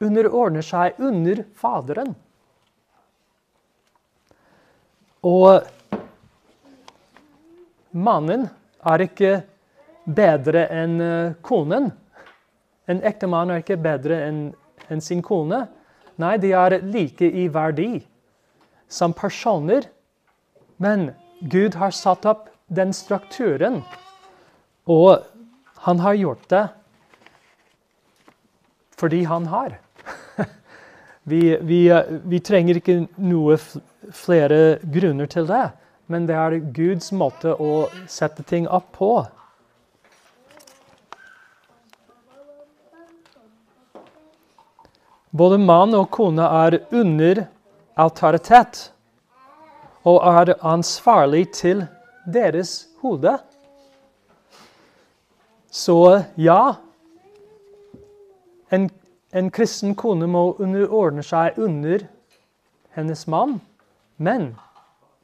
underordner 0.00 0.64
seg 0.64 1.00
under 1.00 1.44
Faderen. 1.56 2.14
Og 5.22 5.62
mannen 7.92 8.48
er 8.84 9.04
ikke 9.04 9.34
bedre 10.04 10.66
enn 10.74 10.96
eh, 11.00 11.36
konen. 11.44 11.92
En 12.90 13.04
ektemann 13.06 13.52
er 13.52 13.62
ikke 13.62 13.80
bedre 13.80 14.18
enn 14.26 14.42
en 14.90 15.00
sin 15.00 15.22
kone. 15.22 15.68
Nei, 16.22 16.36
de 16.38 16.52
er 16.54 16.78
like 16.86 17.26
i 17.26 17.48
verdi 17.50 18.04
som 18.92 19.14
personer. 19.16 19.88
Men 20.82 21.10
Gud 21.40 21.74
har 21.80 21.94
satt 21.96 22.26
opp 22.28 22.48
den 22.72 22.92
strukturen, 22.96 23.82
og 24.88 25.24
han 25.86 26.00
har 26.02 26.18
gjort 26.18 26.46
det 26.52 26.68
fordi 29.02 29.24
han 29.26 29.48
har. 29.50 29.72
vi, 31.30 31.56
vi, 31.58 31.80
vi 32.22 32.38
trenger 32.38 32.78
ikke 32.78 33.00
noe 33.18 33.56
flere 34.14 34.78
grunner 34.94 35.26
til 35.26 35.48
det, 35.48 35.64
men 36.06 36.28
det 36.28 36.36
er 36.38 36.60
Guds 36.76 37.10
måte 37.10 37.56
å 37.58 37.88
sette 38.06 38.46
ting 38.46 38.68
opp 38.70 38.92
på. 38.94 39.10
Både 45.32 45.56
mann 45.58 45.94
og 45.96 46.10
kone 46.12 46.44
er 46.44 46.76
under 46.92 47.46
autoritet 47.96 48.90
og 50.04 50.20
er 50.28 50.52
ansvarlig 50.66 51.46
til 51.56 51.86
deres 52.28 52.88
hode. 53.00 53.38
Så 55.72 56.22
ja, 56.36 56.74
en, 58.72 58.90
en 59.32 59.50
kristen 59.50 59.94
kone 59.96 60.28
må 60.28 60.50
underordne 60.60 61.24
seg 61.24 61.56
under 61.56 62.04
hennes 62.92 63.24
mann, 63.26 63.60
men 64.16 64.50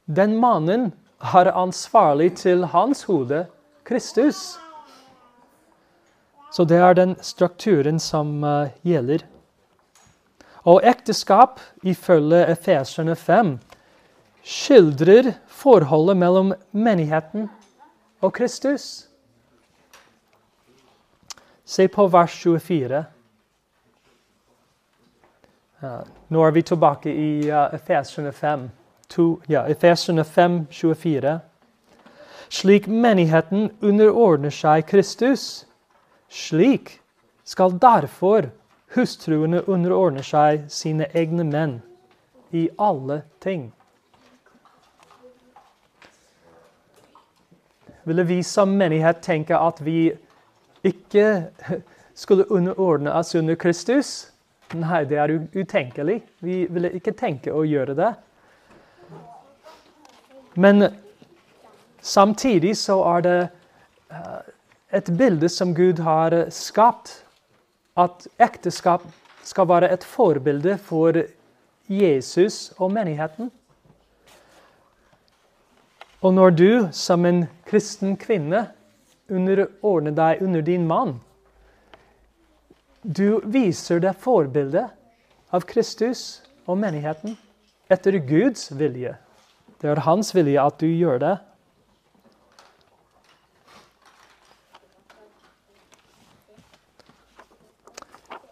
den 0.09 0.39
mannen 0.41 0.89
er 1.21 1.51
ansvarlig 1.53 2.31
til 2.41 2.65
hans 2.73 3.03
hode, 3.05 3.45
Kristus. 3.85 4.57
Så 6.51 6.65
det 6.65 6.77
er 6.81 6.97
den 6.97 7.13
strukturen 7.21 7.99
som 8.01 8.41
uh, 8.43 8.73
gjelder. 8.81 9.21
Og 10.63 10.81
ekteskap, 10.83 11.59
ifølge 11.83 12.47
Efeserne 12.51 13.15
5, 13.15 13.59
skildrer 14.43 15.31
forholdet 15.47 16.17
mellom 16.17 16.53
menigheten 16.71 17.49
og 18.21 18.33
Kristus. 18.33 19.07
Se 21.65 21.87
på 21.87 22.07
vers 22.07 22.33
24. 22.43 23.05
Uh, 25.79 26.01
nå 26.27 26.43
er 26.43 26.51
vi 26.51 26.61
tilbake 26.61 27.13
i 27.13 27.49
Efeserne 27.49 28.31
5, 28.31 28.69
to, 29.09 29.41
ja, 29.47 29.63
Efeserne 29.67 30.25
5, 30.25 30.65
24. 30.71 31.39
Slik 32.49 32.87
menigheten 32.87 33.69
underordner 33.81 34.49
seg 34.49 34.87
Kristus, 34.89 35.65
slik 36.29 36.97
skal 37.45 37.77
derfor 37.81 38.49
hustruene 38.95 39.61
underordner 39.67 40.25
seg 40.25 40.65
sine 40.73 41.09
egne 41.13 41.45
menn 41.45 41.75
i 42.51 42.69
alle 42.77 43.21
ting. 43.43 43.69
Ville 48.09 48.23
vi 48.23 48.39
som 48.43 48.71
menighet 48.77 49.21
tenke 49.21 49.57
at 49.57 49.81
vi 49.85 50.09
ikke 50.81 51.25
skulle 52.17 52.47
underordne 52.49 53.13
oss 53.13 53.35
under 53.35 53.55
Kristus? 53.59 54.31
Nei, 54.73 55.03
det 55.05 55.17
er 55.17 55.35
utenkelig. 55.53 56.21
Vi 56.39 56.63
ville 56.69 56.91
ikke 56.97 57.13
tenke 57.17 57.53
å 57.53 57.61
gjøre 57.65 57.93
det. 57.97 58.09
Men 60.57 60.89
samtidig 62.01 62.75
så 62.77 62.97
er 63.15 63.25
det 63.25 63.37
eh, 64.09 64.41
et 64.99 65.09
bilde 65.17 65.49
som 65.49 65.73
Gud 65.77 66.01
har 66.05 66.35
skapt. 66.53 67.19
At 67.97 68.27
ekteskap 68.39 69.05
skal 69.43 69.67
være 69.69 69.89
et 69.93 70.03
forbilde 70.03 70.77
for 70.77 71.15
Jesus 71.89 72.73
og 72.77 72.91
menigheten. 72.93 73.49
Og 76.21 76.33
når 76.33 76.49
du 76.49 76.71
som 76.91 77.25
en 77.25 77.45
kristen 77.65 78.17
kvinne 78.19 78.67
underordner 79.31 80.11
deg 80.11 80.43
under 80.43 80.61
din 80.61 80.87
mann, 80.87 81.19
du 83.03 83.39
viser 83.47 84.01
det 84.03 84.17
forbildet 84.19 84.89
av 85.55 85.63
Kristus 85.69 86.41
og 86.67 86.81
menigheten 86.81 87.37
etter 87.89 88.19
Guds 88.19 88.67
vilje. 88.75 89.15
Det 89.79 89.87
er 89.89 90.03
hans 90.03 90.33
vilje 90.35 90.59
at 90.59 90.81
du 90.81 90.89
gjør 90.91 91.21
det. 91.23 91.35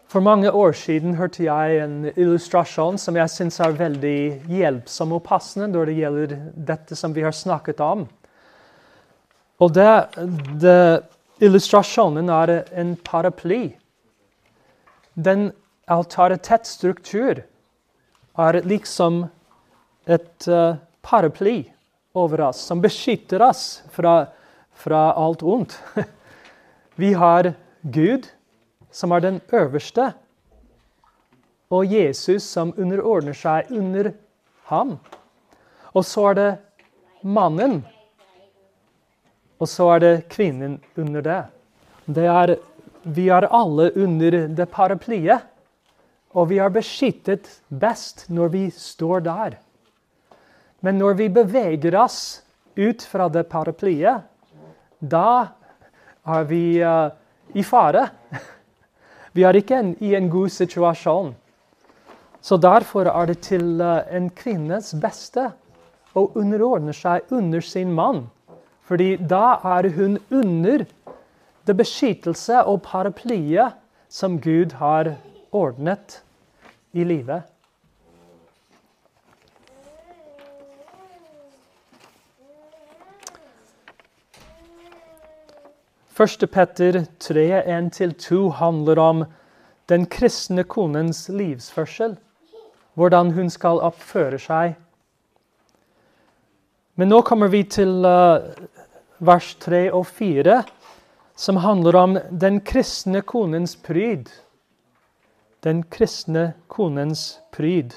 For 0.08 0.24
mange 0.24 0.50
år 0.50 0.72
siden 0.72 1.18
hørte 1.18 1.44
jeg 1.44 1.82
en 1.82 1.98
illustrasjon 2.14 2.96
som 3.00 3.16
jeg 3.18 3.32
syns 3.32 3.60
er 3.60 3.76
veldig 3.76 4.20
hjelpsom 4.48 5.12
og 5.12 5.24
passende 5.26 5.68
når 5.72 5.90
det 5.90 5.98
gjelder 5.98 6.38
dette 6.70 6.96
som 6.96 7.12
vi 7.16 7.26
har 7.26 7.36
snakket 7.36 7.82
om. 7.84 8.06
Og 9.60 9.74
det, 9.76 9.90
det 10.62 10.80
Illustrasjonen 11.38 12.32
er 12.34 12.50
en 12.74 12.96
paraply 13.06 13.76
den 15.18 15.50
autoritetstruktur 15.90 17.40
er 18.38 18.58
liksom 18.62 19.24
et 20.06 20.48
uh, 20.48 20.76
paraply 21.02 21.64
over 22.14 22.44
oss 22.48 22.60
som 22.68 22.82
beskytter 22.82 23.42
oss 23.42 23.82
fra, 23.90 24.28
fra 24.78 25.08
alt 25.18 25.42
ondt. 25.42 25.74
Vi 27.02 27.12
har 27.18 27.52
Gud, 27.82 28.28
som 28.90 29.12
er 29.12 29.20
den 29.20 29.40
øverste, 29.52 30.12
og 31.70 31.92
Jesus, 31.92 32.42
som 32.42 32.72
underordner 32.78 33.36
seg 33.36 33.68
under 33.70 34.12
ham. 34.70 34.96
Og 35.92 36.04
så 36.04 36.30
er 36.30 36.38
det 36.38 36.48
mannen, 37.22 37.82
og 39.58 39.68
så 39.68 39.90
er 39.96 40.04
det 40.04 40.14
kvinnen 40.32 40.78
under 40.96 41.24
det. 41.24 41.42
Det 42.08 42.24
er 42.24 42.54
vi 43.08 43.28
er 43.32 43.46
alle 43.54 43.90
under 43.96 44.34
det 44.48 44.66
paraplyet. 44.70 45.44
Og 46.36 46.50
vi 46.50 46.58
er 46.60 46.72
beskyttet 46.72 47.48
best 47.68 48.26
når 48.28 48.52
vi 48.52 48.64
står 48.74 49.24
der. 49.24 49.56
Men 50.84 50.98
når 51.00 51.16
vi 51.18 51.28
beveger 51.32 51.96
oss 51.98 52.42
ut 52.76 53.02
fra 53.02 53.28
det 53.32 53.46
paraplyet, 53.48 54.26
da 55.00 55.48
er 56.28 56.44
vi 56.50 56.62
uh, 56.84 57.08
i 57.54 57.64
fare. 57.64 58.08
Vi 59.32 59.44
er 59.44 59.56
ikke 59.56 59.82
i 60.00 60.14
en 60.16 60.30
god 60.30 60.48
situasjon. 60.54 61.34
Så 62.40 62.56
derfor 62.56 63.10
er 63.10 63.26
det 63.26 63.40
til 63.44 63.80
uh, 63.82 64.00
en 64.14 64.30
kvinnes 64.30 64.94
beste 65.00 65.50
å 66.16 66.28
underordne 66.38 66.94
seg 66.96 67.28
under 67.34 67.60
sin 67.60 67.92
mann. 67.92 68.26
Fordi 68.88 69.16
da 69.16 69.58
er 69.76 69.90
hun 69.96 70.16
under 70.30 70.86
det 71.68 71.76
beskyttelse 71.76 72.62
og 72.64 72.80
paraplyet 72.86 73.76
som 74.08 74.38
Gud 74.40 74.78
har 74.80 75.12
ordnet 75.52 76.22
i 76.96 77.04
livet. 77.04 77.44
Første 86.18 86.48
Petter 86.50 87.04
3, 87.20 87.62
1-2 87.62 88.48
handler 88.58 88.98
om 88.98 89.20
den 89.86 90.06
kristne 90.10 90.64
konens 90.64 91.28
livsførsel. 91.28 92.16
Hvordan 92.98 93.30
hun 93.36 93.50
skal 93.54 93.78
oppføre 93.86 94.40
seg. 94.42 94.74
Men 96.98 97.12
nå 97.12 97.20
kommer 97.22 97.52
vi 97.54 97.60
til 97.70 98.02
uh, 98.02 98.50
vers 99.22 99.52
3 99.62 99.84
og 99.94 100.08
4 100.10 100.58
som 101.38 101.62
handler 101.62 102.00
om 102.02 102.18
den 102.34 102.60
kristne 102.66 103.22
konens 103.22 103.76
pryd. 103.76 104.26
Den 105.62 105.84
kristne 105.86 106.56
konens 106.66 107.38
pryd. 107.54 107.94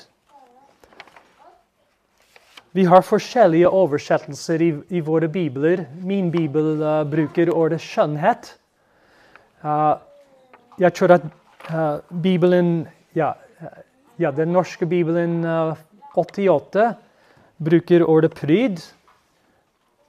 Vi 2.72 2.86
har 2.88 3.04
forskjellige 3.04 3.68
oversettelser 3.68 4.62
i, 4.64 4.70
i 4.96 5.02
våre 5.04 5.28
bibler. 5.28 5.86
Min 6.08 6.30
bibel 6.32 6.80
uh, 6.80 7.02
bruker 7.04 7.52
ordet 7.52 7.82
'skjønnhet'. 7.84 8.54
Uh, 9.64 10.00
jeg 10.80 10.94
tror 10.94 11.18
at 11.18 11.26
uh, 11.68 12.00
Bibelen 12.24 12.88
ja, 13.16 13.34
ja, 14.20 14.32
den 14.32 14.54
norske 14.56 14.86
bibelen 14.86 15.44
88 16.16 16.94
bruker 17.60 18.08
ordet 18.08 18.32
'pryd'. 18.40 18.80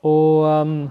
Og 0.03 0.47
um, 0.47 0.91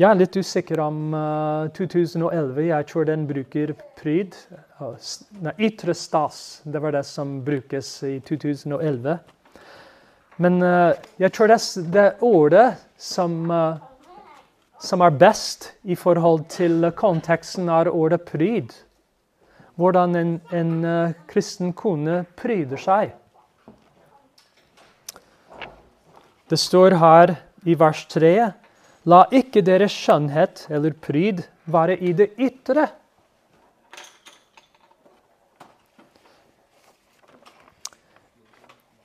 jeg 0.00 0.10
er 0.10 0.16
litt 0.18 0.36
usikker 0.36 0.80
om 0.80 1.12
uh, 1.12 1.68
2011. 1.76 2.64
Jeg 2.66 2.86
tror 2.90 3.04
den 3.08 3.28
bruker 3.28 3.76
pryd. 4.00 4.40
Uh, 4.80 4.96
nei, 5.44 5.52
ytre 5.68 5.94
stas. 5.94 6.62
Det 6.64 6.80
var 6.80 6.96
det 6.96 7.04
som 7.04 7.42
brukes 7.44 8.02
i 8.08 8.18
2011. 8.24 9.20
Men 10.36 10.62
uh, 10.62 10.94
jeg 11.20 11.32
tror 11.32 11.52
det, 11.52 11.58
det 11.94 12.06
ordet 12.24 12.66
som, 12.98 13.36
uh, 13.50 13.76
som 14.82 15.04
er 15.04 15.18
best 15.18 15.70
i 15.84 15.94
forhold 15.94 16.48
til 16.50 16.90
konteksten, 16.96 17.68
er 17.68 17.92
ordet 17.92 18.24
pryd. 18.26 18.74
Hvordan 19.78 20.16
en, 20.18 20.34
en 20.54 20.74
uh, 20.84 21.14
kristen 21.30 21.72
kone 21.72 22.24
pryder 22.38 22.80
seg. 22.80 23.14
Det 26.50 26.58
står 26.60 26.98
her 27.00 27.36
i 27.64 27.78
vers 27.78 28.04
3 28.12 28.34
La 29.04 29.24
ikke 29.36 29.60
deres 29.64 29.92
skjønnhet 29.92 30.64
eller 30.72 30.94
pryd 30.96 31.42
være 31.68 31.98
i 32.00 32.12
det 32.16 32.30
ytre. 32.40 32.86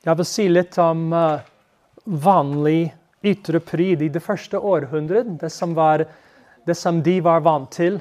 Jeg 0.00 0.16
vil 0.16 0.24
si 0.24 0.46
litt 0.48 0.78
om 0.80 1.10
uh, 1.12 1.42
vanlig 2.24 2.88
ytre 3.20 3.60
pryd 3.60 4.00
i 4.00 4.08
det 4.08 4.22
første 4.24 4.56
århundret. 4.56 5.28
Det 5.42 5.50
som, 5.52 5.74
var, 5.76 6.06
det 6.64 6.76
som 6.78 7.02
de 7.04 7.18
var 7.20 7.42
vant 7.44 7.68
til. 7.74 7.98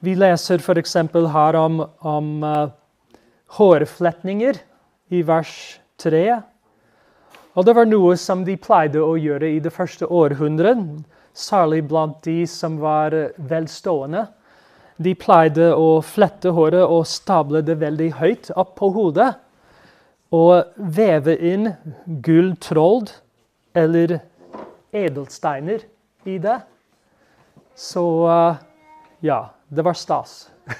Vi 0.00 0.14
leser 0.16 0.64
f.eks. 0.64 0.96
her 1.34 1.58
om, 1.60 1.82
om 2.00 2.30
uh, 2.40 2.72
hårfletninger 3.58 4.62
i 5.12 5.20
vers 5.28 5.52
3. 6.00 6.24
Og 7.52 7.68
det 7.68 7.76
var 7.76 7.92
noe 7.92 8.16
som 8.16 8.48
de 8.48 8.56
pleide 8.56 9.04
å 9.04 9.12
gjøre 9.20 9.52
i 9.58 9.60
det 9.60 9.74
første 9.76 10.08
århundret, 10.08 10.80
særlig 11.36 11.84
blant 11.92 12.22
de 12.24 12.46
som 12.48 12.80
var 12.80 13.12
velstående. 13.36 14.24
De 14.96 15.12
pleide 15.18 15.72
å 15.76 16.00
flette 16.04 16.52
håret 16.56 16.84
og 16.84 17.04
stable 17.08 17.62
det 17.66 17.78
veldig 17.80 18.10
høyt 18.20 18.50
opp 18.56 18.74
på 18.78 18.90
hodet. 18.94 19.34
Og 20.34 20.72
veve 20.76 21.36
inn 21.38 21.70
gulltroll 22.24 23.06
eller 23.76 24.18
edelsteiner 24.96 25.84
i 26.26 26.38
det. 26.42 26.58
Så 27.76 28.06
uh, 28.26 28.56
ja, 29.24 29.42
det 29.68 29.84
var 29.84 29.96
stas. 29.98 30.46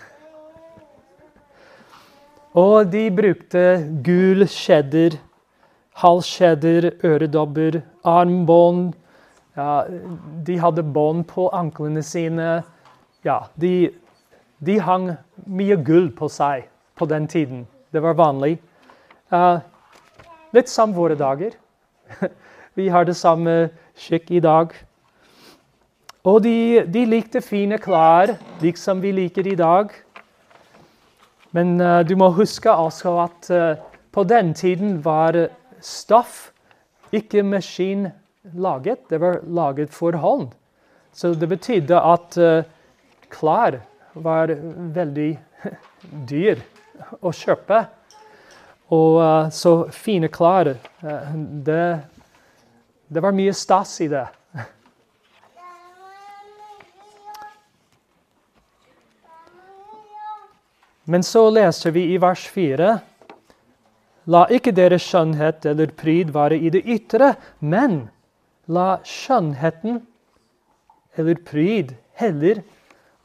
og 2.65 2.89
de 2.91 3.07
brukte 3.15 3.69
gul 4.05 4.49
cheddar 4.51 5.21
halskjeder, 5.97 6.91
øredobber, 7.05 7.81
armbånd. 8.05 8.95
Ja, 9.57 9.85
de 10.47 10.59
hadde 10.61 10.85
bånd 10.85 11.25
på 11.31 11.49
anklene 11.57 12.03
sine. 12.05 12.61
Ja, 13.25 13.47
de, 13.57 13.91
de 14.65 14.79
hang 14.81 15.11
mye 15.47 15.77
gull 15.85 16.11
på 16.17 16.29
seg 16.33 16.67
på 16.97 17.07
den 17.07 17.27
tiden. 17.29 17.67
Det 17.93 18.03
var 18.03 18.17
vanlig. 18.17 18.57
Uh, 19.33 19.61
litt 20.57 20.71
som 20.73 20.95
våre 20.97 21.17
dager. 21.19 21.53
Vi 22.79 22.89
har 22.89 23.05
det 23.05 23.17
samme 23.17 23.69
skikk 23.97 24.31
i 24.31 24.41
dag. 24.41 24.73
Og 26.27 26.43
de, 26.43 26.83
de 26.91 27.05
likte 27.07 27.41
fine 27.45 27.79
klær, 27.79 28.35
liksom 28.61 28.99
vi 29.01 29.13
liker 29.15 29.47
i 29.47 29.55
dag. 29.55 29.93
Men 31.55 31.77
uh, 31.81 32.03
du 32.03 32.17
må 32.19 32.33
huske 32.35 32.73
også 32.73 33.15
at 33.23 33.51
uh, 33.55 33.79
på 34.13 34.25
den 34.27 34.51
tiden 34.55 34.99
var 35.05 35.39
stoff 35.81 36.51
ikke 37.15 37.45
maskinlaget. 37.47 39.07
Det 39.11 39.21
var 39.23 39.39
laget 39.47 39.95
for 39.95 40.19
hånd. 40.19 40.51
Så 41.13 41.33
det 41.35 41.49
betydde 41.49 42.01
at 42.01 42.37
uh, 42.43 42.67
klær 43.31 43.79
var 44.23 44.53
veldig 44.97 45.31
dyr 46.31 46.63
å 47.21 47.33
kjøpe. 47.35 47.85
Og 48.95 49.19
uh, 49.19 49.49
så 49.51 49.75
fine 49.95 50.31
klær 50.33 50.73
uh, 50.77 51.37
det, 51.67 51.87
det 53.09 53.23
var 53.23 53.35
mye 53.37 53.55
stas 53.57 53.97
i 54.05 54.09
det. 54.13 54.27
Men 61.07 61.23
så 61.23 61.45
leser 61.55 61.95
vi 61.95 62.09
i 62.15 62.19
vers 62.19 62.43
4.: 62.51 62.97
La 64.27 64.43
ikke 64.51 64.75
deres 64.75 65.05
skjønnhet 65.07 65.67
eller 65.71 65.93
pryd 65.95 66.33
være 66.35 66.59
i 66.59 66.73
det 66.75 66.83
ytre, 66.83 67.35
men 67.63 68.09
la 68.67 68.97
skjønnheten 69.07 70.01
eller 71.17 71.39
pryd 71.47 71.95
heller 72.19 72.65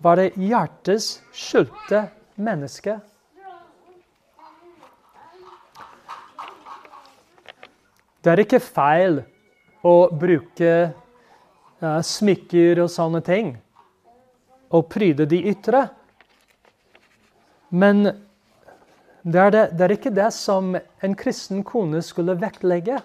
være 0.01 0.31
hjertets 0.35 1.21
skjulte 1.35 2.05
menneske. 2.41 2.97
Det 8.21 8.29
er 8.29 8.43
ikke 8.43 8.61
feil 8.61 9.23
å 9.81 9.95
bruke 10.13 10.73
uh, 11.81 12.01
smykker 12.05 12.83
og 12.83 12.91
sånne 12.93 13.21
ting 13.25 13.55
og 14.71 14.85
pryde 14.93 15.25
de 15.29 15.39
ytre. 15.51 15.87
Men 17.73 18.03
det 19.21 19.41
er, 19.41 19.51
det, 19.53 19.63
det 19.77 19.85
er, 19.85 19.95
ikke 19.95 20.13
det 20.13 20.29
som 20.33 20.75
en 20.77 21.15
kristen 21.17 21.63
kone 21.65 22.01
skulle 22.05 22.37
vektlegge. 22.41 22.99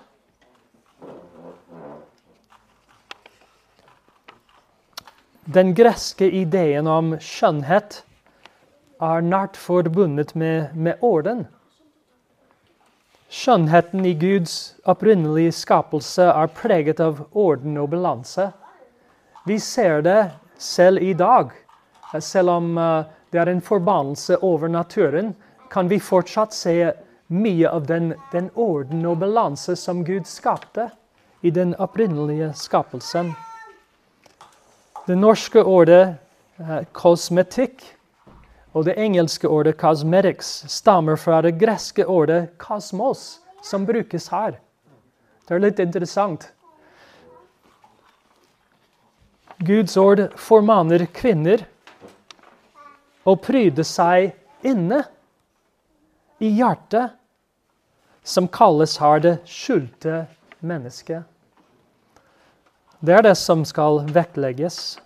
Den 5.47 5.75
greske 5.75 6.27
ideen 6.27 6.89
om 6.91 7.13
skjønnhet 7.23 8.01
er 8.99 9.21
nært 9.23 9.55
forbundet 9.55 10.33
med, 10.35 10.73
med 10.75 10.99
orden. 11.07 11.45
Skjønnheten 13.31 14.03
i 14.11 14.17
Guds 14.19 14.75
opprinnelige 14.91 15.55
skapelse 15.55 16.27
er 16.33 16.51
preget 16.51 16.99
av 16.99 17.23
orden 17.31 17.79
og 17.79 17.93
balanse. 17.95 18.49
Vi 19.47 19.61
ser 19.63 20.03
det 20.03 20.19
selv 20.59 20.99
i 20.99 21.15
dag, 21.15 21.55
selv 22.19 22.57
om 22.57 22.75
uh, 22.75 23.07
det 23.31 23.45
er 23.45 23.55
en 23.55 23.63
forbannelse 23.63 24.43
over 24.43 24.67
naturen, 24.67 25.37
kan 25.71 25.87
vi 25.87 26.03
fortsatt 26.03 26.55
se 26.55 26.91
mye 27.31 27.71
av 27.71 27.87
den, 27.87 28.17
den 28.35 28.51
orden 28.55 29.07
og 29.07 29.21
balanse 29.23 29.79
som 29.79 30.03
Gud 30.03 30.27
skapte 30.27 30.91
i 31.47 31.55
den 31.55 31.75
opprinnelige 31.79 32.51
skapelsen. 32.59 33.37
Det 35.07 35.15
norske 35.15 35.63
ordet 35.63 36.17
eh, 36.59 36.81
kosmetikk 36.91 37.85
og 38.75 38.89
det 38.89 38.97
engelske 38.99 39.47
ordet 39.49 39.77
'cosmetics' 39.79 40.67
stammer 40.69 41.17
fra 41.17 41.43
det 41.43 41.53
greske 41.61 42.07
ordet 42.07 42.49
'kosmos', 42.59 43.39
som 43.63 43.87
brukes 43.87 44.29
her. 44.29 44.59
Det 45.49 45.55
er 45.55 45.59
litt 45.59 45.79
interessant. 45.79 46.53
Guds 49.59 49.97
ord 49.97 50.27
formaner 50.37 51.07
kvinner 51.07 51.63
og 53.25 53.41
pryde 53.43 53.85
seg 53.85 54.33
inne, 54.63 55.05
i 56.39 56.51
hjertet, 56.51 57.15
som 58.25 58.49
kalles 58.49 58.99
her 58.99 59.23
det 59.23 59.39
skjulte 59.47 60.27
mennesket. 60.61 61.23
Det 63.01 63.13
er 63.13 63.23
det 63.27 63.35
som 63.37 63.65
skal 63.69 64.05
vektlegges. 64.09 64.99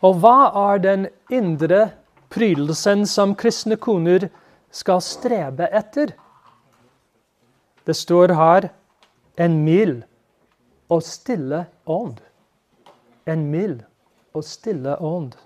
Og 0.00 0.16
hva 0.22 0.50
er 0.72 0.80
den 0.80 1.08
indre 1.28 1.90
prydelsen 2.32 3.04
som 3.08 3.34
kristne 3.36 3.76
koner 3.76 4.30
skal 4.72 5.02
strebe 5.04 5.68
etter? 5.76 6.14
Det 7.84 7.96
står 7.96 8.32
her 8.38 8.70
en 9.40 9.60
mild 9.64 10.00
og 10.88 11.04
stille 11.04 11.66
ånd. 11.84 12.16
En 13.28 13.44
mild 13.52 13.82
og 14.32 14.44
stille 14.46 14.96
ånd. 14.96 15.36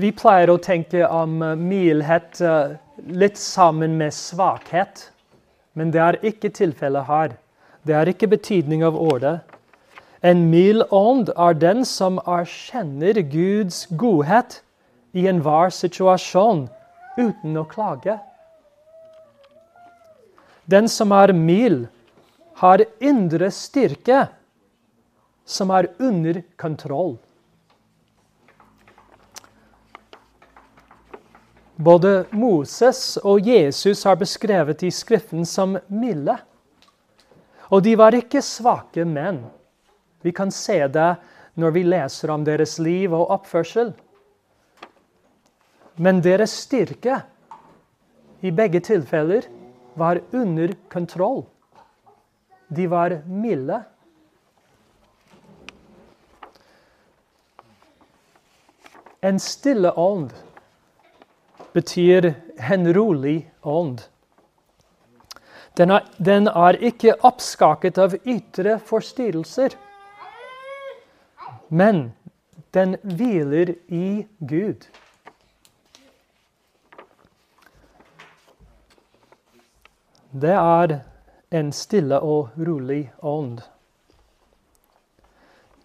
Vi 0.00 0.12
pleier 0.16 0.52
å 0.52 0.60
tenke 0.62 1.02
om 1.08 1.40
mildhet 1.60 2.38
uh, 2.44 2.76
litt 3.10 3.40
sammen 3.40 3.96
med 4.00 4.14
svakhet. 4.16 5.08
Men 5.74 5.92
det 5.94 6.00
er 6.02 6.18
ikke 6.26 6.50
tilfellet 6.54 7.06
her. 7.06 7.36
Det 7.86 7.94
er 7.96 8.10
ikke 8.10 8.28
betydning 8.30 8.82
av 8.84 8.96
ordet. 8.98 9.38
En 10.22 10.48
mild 10.50 10.84
ånd 10.92 11.30
er 11.32 11.56
den 11.56 11.84
som 11.88 12.18
erkjenner 12.28 13.22
Guds 13.32 13.86
godhet 13.96 14.60
i 15.16 15.24
enhver 15.30 15.72
situasjon 15.72 16.66
uten 17.16 17.56
å 17.56 17.64
klage. 17.70 18.18
Den 20.70 20.90
som 20.92 21.12
er 21.16 21.32
mild, 21.34 21.88
har 22.60 22.82
indre 23.00 23.48
styrke 23.48 24.26
som 25.48 25.70
er 25.72 25.88
under 25.96 26.42
kontroll. 26.60 27.14
Både 31.80 32.26
Moses 32.30 33.16
og 33.24 33.46
Jesus 33.48 34.02
har 34.04 34.18
beskrevet 34.20 34.82
i 34.84 34.90
Skriften 34.92 35.46
som 35.48 35.78
milde. 35.88 36.34
Og 37.72 37.80
de 37.86 37.94
var 37.96 38.12
ikke 38.12 38.42
svake 38.44 39.06
menn. 39.08 39.38
Vi 40.20 40.32
kan 40.36 40.52
se 40.52 40.76
det 40.92 41.14
når 41.56 41.72
vi 41.72 41.84
leser 41.86 42.32
om 42.34 42.44
deres 42.44 42.76
liv 42.84 43.14
og 43.16 43.32
oppførsel. 43.32 43.94
Men 45.96 46.20
deres 46.20 46.52
styrke 46.66 47.22
i 48.44 48.52
begge 48.52 48.84
tilfeller 48.84 49.48
var 49.96 50.20
under 50.36 50.76
kontroll. 50.92 51.46
De 52.68 52.90
var 52.92 53.16
milde. 53.24 53.80
En 59.24 59.40
stille 59.40 59.96
ånd 59.96 60.36
betyr 61.72 62.34
en 62.70 62.92
rolig 62.94 63.50
ånd. 63.62 64.00
Den 65.76 65.90
er, 65.90 66.06
den 66.18 66.48
er 66.48 66.76
ikke 66.82 67.14
oppskaket 67.24 67.98
av 67.98 68.16
ytre 68.26 68.78
forstyrrelser, 68.84 69.76
men 71.68 72.10
den 72.74 72.96
hviler 73.02 73.74
i 73.88 74.26
Gud. 74.38 74.86
Det 80.30 80.54
er 80.54 81.00
en 81.50 81.72
stille 81.74 82.20
og 82.22 82.50
rolig 82.58 83.12
ånd. 83.22 83.60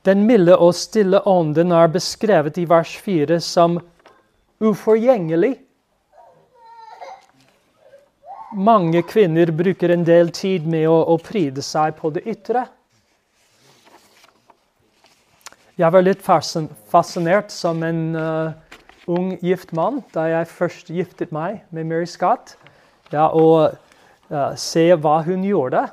Den 0.05 0.25
milde 0.29 0.57
og 0.61 0.75
stille 0.77 1.21
ånden 1.25 1.71
er 1.73 1.89
beskrevet 1.89 2.57
i 2.61 2.67
vers 2.69 2.91
4 3.01 3.39
som 3.41 3.79
uforgjengelig 4.61 5.55
mange 8.55 9.01
kvinner 9.03 9.51
bruker 9.51 9.91
en 9.91 10.05
del 10.07 10.31
tid 10.35 10.65
med 10.67 10.87
å, 10.89 10.95
å 11.11 11.17
pryde 11.21 11.63
seg 11.65 11.95
på 11.99 12.11
det 12.15 12.23
ytre. 12.29 12.65
Jeg 15.75 15.91
var 15.91 16.05
litt 16.05 16.21
fascinert 16.23 17.51
som 17.51 17.83
en 17.83 18.01
uh, 18.15 18.53
ung 19.11 19.33
gift 19.43 19.73
mann 19.75 19.99
da 20.15 20.29
jeg 20.31 20.47
først 20.47 20.91
giftet 20.93 21.33
meg 21.35 21.65
med 21.75 21.89
Mary 21.89 22.07
Scott. 22.07 22.55
Ja, 23.11 23.27
og 23.27 23.75
uh, 24.31 24.53
se 24.55 24.87
hva 24.95 25.19
hun 25.27 25.43
gjorde 25.43 25.83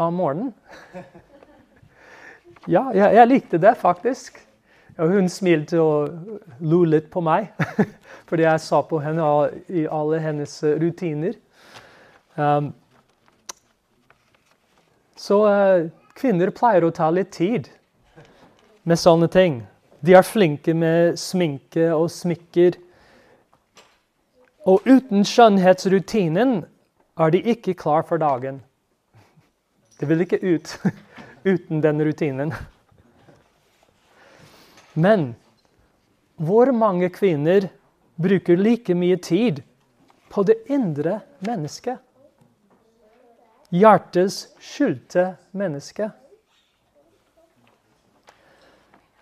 om 0.00 0.16
morgenen. 0.16 0.54
ja, 2.74 2.88
jeg, 2.96 3.12
jeg, 3.18 3.28
likte 3.28 3.60
det 3.60 3.76
faktisk. 3.82 4.40
Og 4.96 5.12
hun 5.12 5.28
smilte 5.28 5.82
og 5.84 6.38
lo 6.64 6.80
litt 6.88 7.10
på 7.12 7.20
meg 7.20 7.50
fordi 8.28 8.46
jeg 8.46 8.62
sa 8.64 8.80
på 8.88 9.02
henne 9.04 9.26
i 9.68 9.84
alle 9.84 10.22
hennes 10.24 10.62
rutiner. 10.80 11.36
Um, 12.36 12.72
så 15.16 15.40
uh, 15.48 15.88
kvinner 16.16 16.52
pleier 16.52 16.84
å 16.84 16.92
ta 16.92 17.08
litt 17.10 17.32
tid 17.36 17.70
med 18.84 19.00
sånne 19.00 19.28
ting. 19.32 19.62
De 20.04 20.14
er 20.14 20.26
flinke 20.26 20.74
med 20.76 21.16
sminke 21.18 21.88
og 21.96 22.10
smykker. 22.12 22.76
Og 24.68 24.84
uten 24.86 25.24
skjønnhetsrutinen 25.26 26.60
er 27.16 27.32
de 27.32 27.42
ikke 27.54 27.76
klar 27.78 28.04
for 28.06 28.20
dagen. 28.20 28.60
Det 29.96 30.08
vil 30.10 30.26
ikke 30.26 30.42
ut 30.44 30.76
uten 31.52 31.80
den 31.80 32.04
rutinen. 32.04 32.52
Men 34.92 35.30
hvor 36.36 36.72
mange 36.72 37.08
kvinner 37.12 37.70
bruker 38.20 38.60
like 38.60 38.94
mye 38.96 39.16
tid 39.16 39.62
på 40.32 40.44
det 40.44 40.60
indre 40.72 41.20
mennesket? 41.44 42.05
Hjertets 43.74 44.46
skjulte 44.62 45.32
menneske. 45.56 46.10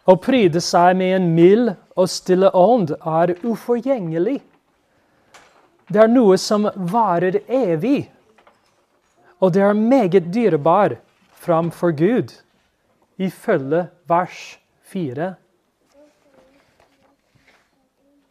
Å 0.05 0.17
pryde 0.21 0.61
seg 0.61 0.99
med 1.01 1.15
en 1.17 1.31
mild 1.33 1.71
og 1.97 2.11
stille 2.13 2.51
ånd 2.53 2.93
er 2.99 3.33
uforgjengelig. 3.41 4.43
Det 5.89 6.03
er 6.03 6.13
noe 6.13 6.37
som 6.41 6.69
varer 6.93 7.41
evig, 7.49 8.11
og 9.41 9.55
det 9.57 9.65
er 9.65 9.77
meget 9.77 10.29
dyrebar 10.33 10.99
framfor 11.45 11.97
Gud, 11.97 12.33
ifølge 13.17 13.87
vers 14.09 14.45
4. 14.93 15.35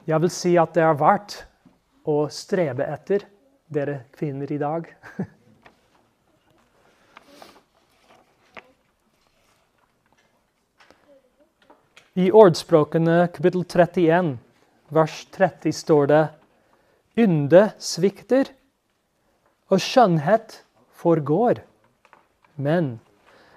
Jeg 0.06 0.21
vil 0.21 0.34
si 0.34 0.58
at 0.62 0.73
det 0.76 0.84
er 0.86 0.97
verdt 0.99 1.38
å 2.10 2.26
strebe 2.30 2.86
etter, 2.86 3.23
dere 3.73 4.04
kvinner 4.13 4.52
i 4.52 4.62
dag. 4.62 4.89
I 12.13 12.28
ordspråkene 12.30 13.23
kapittel 13.34 13.63
31, 13.65 14.36
vers 14.93 15.13
30 15.34 15.71
står 15.73 16.10
det 16.12 16.19
Ynde 17.17 17.62
svikter, 17.82 18.52
og 19.73 19.82
skjønnhet 19.82 20.60
forgår. 20.93 21.63
Men 22.54 22.99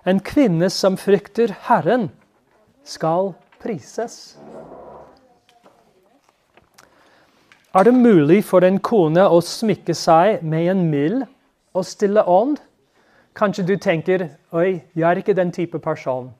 en 0.08 0.22
kvinne 0.24 0.70
som 0.72 0.96
frykter 0.96 1.52
Herren, 1.66 2.08
skal 2.80 3.34
prises. 3.60 4.38
Er 7.76 7.84
det 7.84 7.92
mulig 7.92 8.40
for 8.48 8.64
en 8.64 8.80
kone 8.80 9.28
å 9.28 9.42
smykke 9.44 9.92
seg 9.92 10.40
med 10.40 10.70
en 10.72 10.84
mild 10.88 11.28
og 11.76 11.84
stille 11.84 12.24
ånd? 12.24 12.56
Kanskje 13.36 13.68
du 13.68 13.76
tenker 13.76 14.30
'oi, 14.48 14.80
jeg 14.96 15.10
er 15.10 15.20
ikke 15.20 15.36
den 15.36 15.52
type 15.52 15.76
person'. 15.78 16.32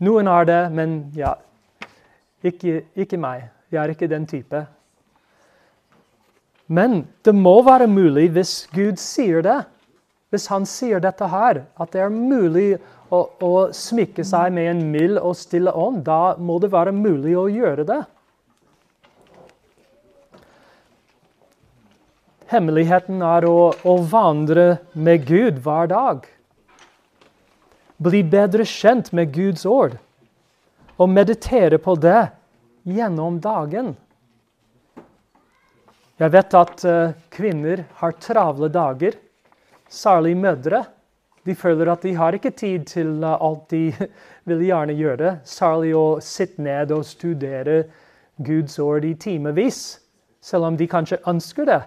Noen 0.00 0.28
er 0.32 0.46
det, 0.48 0.60
men 0.72 1.00
ja, 1.16 1.34
ikke, 2.46 2.84
ikke 2.96 3.18
meg. 3.20 3.50
Jeg 3.70 3.82
er 3.82 3.92
ikke 3.92 4.08
den 4.10 4.24
type. 4.26 4.64
Men 6.70 7.02
det 7.26 7.34
må 7.34 7.58
være 7.66 7.88
mulig 7.90 8.30
hvis 8.32 8.54
Gud 8.72 9.00
sier 9.02 9.44
det. 9.44 9.58
Hvis 10.30 10.46
han 10.46 10.64
sier 10.68 11.02
dette 11.02 11.26
her, 11.26 11.64
at 11.74 11.92
det 11.92 12.04
er 12.04 12.14
mulig 12.14 12.78
å, 13.10 13.24
å 13.42 13.54
smykke 13.74 14.22
seg 14.24 14.54
med 14.54 14.70
en 14.70 14.82
mild 14.92 15.18
og 15.18 15.34
stille 15.38 15.74
ånd, 15.74 16.04
da 16.06 16.36
må 16.38 16.60
det 16.62 16.70
være 16.70 16.94
mulig 16.94 17.34
å 17.36 17.48
gjøre 17.50 17.86
det. 17.88 18.00
Hemmeligheten 22.50 23.20
er 23.22 23.46
å, 23.46 23.72
å 23.74 23.96
vandre 24.10 24.80
med 24.94 25.26
Gud 25.26 25.60
hver 25.66 25.90
dag. 25.90 26.24
Bli 28.00 28.22
bedre 28.24 28.64
kjent 28.64 29.10
med 29.12 29.28
Guds 29.34 29.66
ord 29.68 29.98
og 30.96 31.08
meditere 31.12 31.76
på 31.80 31.92
det 32.00 32.30
gjennom 32.88 33.36
dagen. 33.44 33.90
Jeg 36.20 36.32
vet 36.32 36.56
at 36.56 36.84
uh, 36.88 37.12
kvinner 37.32 37.84
har 38.00 38.16
travle 38.20 38.68
dager, 38.72 39.18
særlig 39.88 40.32
mødre. 40.36 40.82
De 41.44 41.54
føler 41.56 41.92
at 41.92 42.02
de 42.04 42.14
har 42.16 42.36
ikke 42.36 42.52
tid 42.56 42.88
til 42.88 43.12
uh, 43.20 43.36
alt 43.36 43.68
de 43.72 43.92
vil 44.48 44.64
gjerne 44.64 44.96
gjøre, 44.96 45.36
særlig 45.44 45.94
å 45.96 46.06
sitte 46.24 46.64
ned 46.64 46.96
og 46.96 47.04
studere 47.08 47.82
Guds 48.40 48.78
ord 48.80 49.04
i 49.04 49.12
timevis, 49.12 50.00
selv 50.40 50.72
om 50.72 50.80
de 50.80 50.88
kanskje 50.88 51.20
ønsker 51.28 51.68
det. 51.68 51.80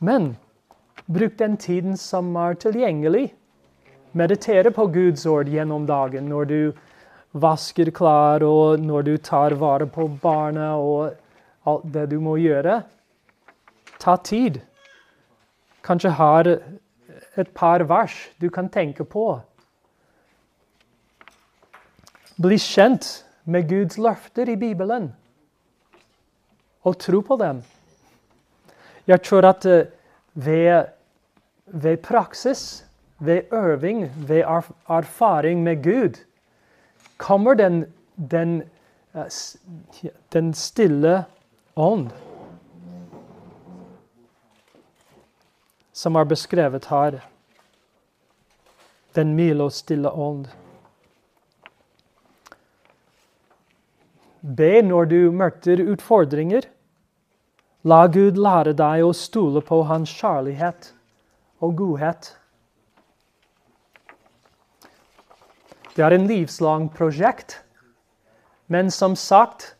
Men 0.00 0.34
bruk 1.12 1.36
den 1.40 1.60
tiden 1.60 1.96
som 2.00 2.32
er 2.40 2.56
tilgjengelig 2.56 3.34
meditere 4.14 4.70
på 4.74 4.86
Guds 4.94 5.26
ord 5.26 5.50
gjennom 5.50 5.86
dagen 5.86 6.28
når 6.30 6.50
du 6.50 6.58
vasker 7.34 7.90
klær, 7.90 8.44
og 8.46 8.80
når 8.80 9.02
du 9.02 9.16
tar 9.18 9.56
vare 9.58 9.86
på 9.90 10.06
barna 10.22 10.74
og 10.78 11.16
alt 11.66 11.88
det 11.94 12.06
du 12.12 12.20
må 12.22 12.36
gjøre. 12.38 12.82
Ta 13.98 14.16
tid. 14.22 14.60
Kanskje 15.84 16.14
har 16.14 16.50
et 17.36 17.50
par 17.54 17.82
vers 17.90 18.14
du 18.40 18.48
kan 18.50 18.70
tenke 18.70 19.04
på. 19.04 19.26
Bli 22.38 22.58
kjent 22.58 23.24
med 23.44 23.68
Guds 23.68 23.98
løfter 23.98 24.48
i 24.48 24.56
Bibelen, 24.56 25.12
og 26.84 26.98
tro 26.98 27.20
på 27.20 27.36
dem. 27.40 27.62
Jeg 29.06 29.22
tror 29.22 29.46
at 29.48 29.66
eh, 29.66 29.86
ved, 30.34 30.86
ved 31.66 31.96
praksis 31.96 32.83
ved 33.26 33.52
øving, 33.52 34.28
ved 34.28 34.42
erfaring 34.88 35.62
med 35.62 35.82
Gud, 35.84 36.24
kommer 37.16 37.54
den, 37.54 37.84
den, 38.30 38.62
eh, 39.14 40.10
den 40.32 40.54
stille 40.54 41.24
ånd. 41.76 42.10
Som 45.92 46.16
er 46.16 46.24
beskrevet 46.24 46.86
her. 46.90 47.20
Den 49.14 49.34
milde 49.34 49.64
og 49.64 49.72
stille 49.72 50.10
ånd. 50.10 50.46
Be 54.42 54.82
når 54.82 55.04
du 55.04 55.20
møter 55.32 55.80
utfordringer. 55.92 56.66
La 57.84 58.06
Gud 58.06 58.36
lære 58.40 58.74
deg 58.76 59.04
å 59.04 59.12
stole 59.16 59.62
på 59.64 59.82
hans 59.88 60.10
kjærlighet 60.12 60.90
og 61.64 61.76
godhet. 61.76 62.34
Det 65.94 66.02
er 66.02 66.14
en 66.16 66.26
livslang 66.26 66.88
prosjekt. 66.94 67.60
Men 68.66 68.90
som 68.90 69.14
sagt 69.16 69.74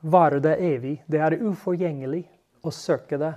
varer 0.00 0.40
det 0.40 0.56
evig. 0.62 1.00
Det 1.10 1.20
er 1.20 1.38
uforgjengelig 1.42 2.22
å 2.62 2.70
søke 2.70 3.18
det. 3.18 3.32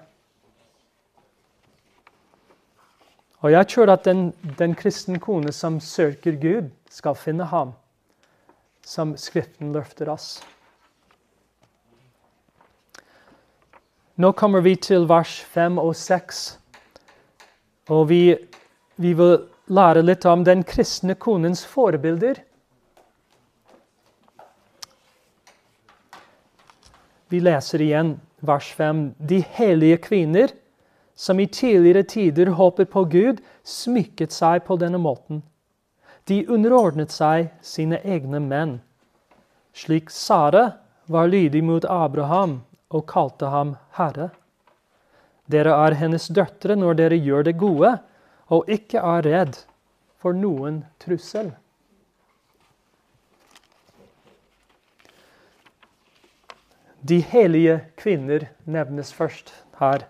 Og 3.40 3.52
jeg 3.52 3.68
tror 3.72 3.94
at 3.94 4.04
den, 4.06 4.34
den 4.60 4.76
kristne 4.76 5.20
kone 5.20 5.52
som 5.56 5.80
søker 5.80 6.36
Gud, 6.36 6.72
skal 6.90 7.16
finne 7.16 7.46
ham, 7.48 7.72
som 8.84 9.14
Skriften 9.18 9.72
løfter 9.72 10.10
oss. 10.12 10.42
Nå 14.20 14.34
kommer 14.36 14.60
vi 14.66 14.74
til 14.76 15.08
vers 15.08 15.38
5 15.54 15.78
og 15.80 15.94
6. 15.96 16.42
Og 17.96 18.10
vi, 18.10 18.36
vi 18.98 19.14
vil 19.16 19.38
lære 19.70 20.04
litt 20.04 20.26
om 20.26 20.44
den 20.44 20.64
kristne 20.68 21.16
konens 21.16 21.64
forbilder. 21.66 22.42
Vi 27.30 27.40
leser 27.40 27.82
igjen 27.86 28.16
vers 28.42 28.72
5. 28.74 29.04
De 29.18 29.44
hellige 29.58 30.00
kvinner 30.10 30.54
som 31.20 31.40
i 31.40 31.48
tidligere 31.48 32.04
tider 32.04 32.54
håpet 32.56 32.90
på 32.90 33.04
Gud, 33.12 33.42
smykket 33.64 34.32
seg 34.32 34.64
på 34.66 34.78
denne 34.80 34.98
måten. 35.04 35.42
De 36.32 36.46
underordnet 36.48 37.12
seg 37.12 37.50
sine 37.62 38.00
egne 38.08 38.40
menn. 38.40 38.78
Slik 39.76 40.10
Sara 40.10 40.80
var 41.12 41.28
lydig 41.28 41.62
mot 41.66 41.86
Abraham 41.86 42.62
og 42.90 43.06
kalte 43.12 43.52
ham 43.52 43.76
herre. 44.00 44.30
Dere 45.50 45.76
er 45.76 45.98
hennes 46.00 46.30
døtre 46.32 46.78
når 46.80 46.98
dere 47.02 47.20
gjør 47.20 47.50
det 47.50 47.58
gode, 47.60 47.98
og 48.50 48.70
ikke 48.70 49.02
er 49.02 49.26
redd 49.26 49.58
for 50.20 50.36
noen 50.36 50.84
trussel. 51.02 51.52
De 57.00 57.22
hellige 57.24 57.80
kvinner 57.98 58.50
nevnes 58.66 59.14
først 59.16 59.54
her. 59.80 60.04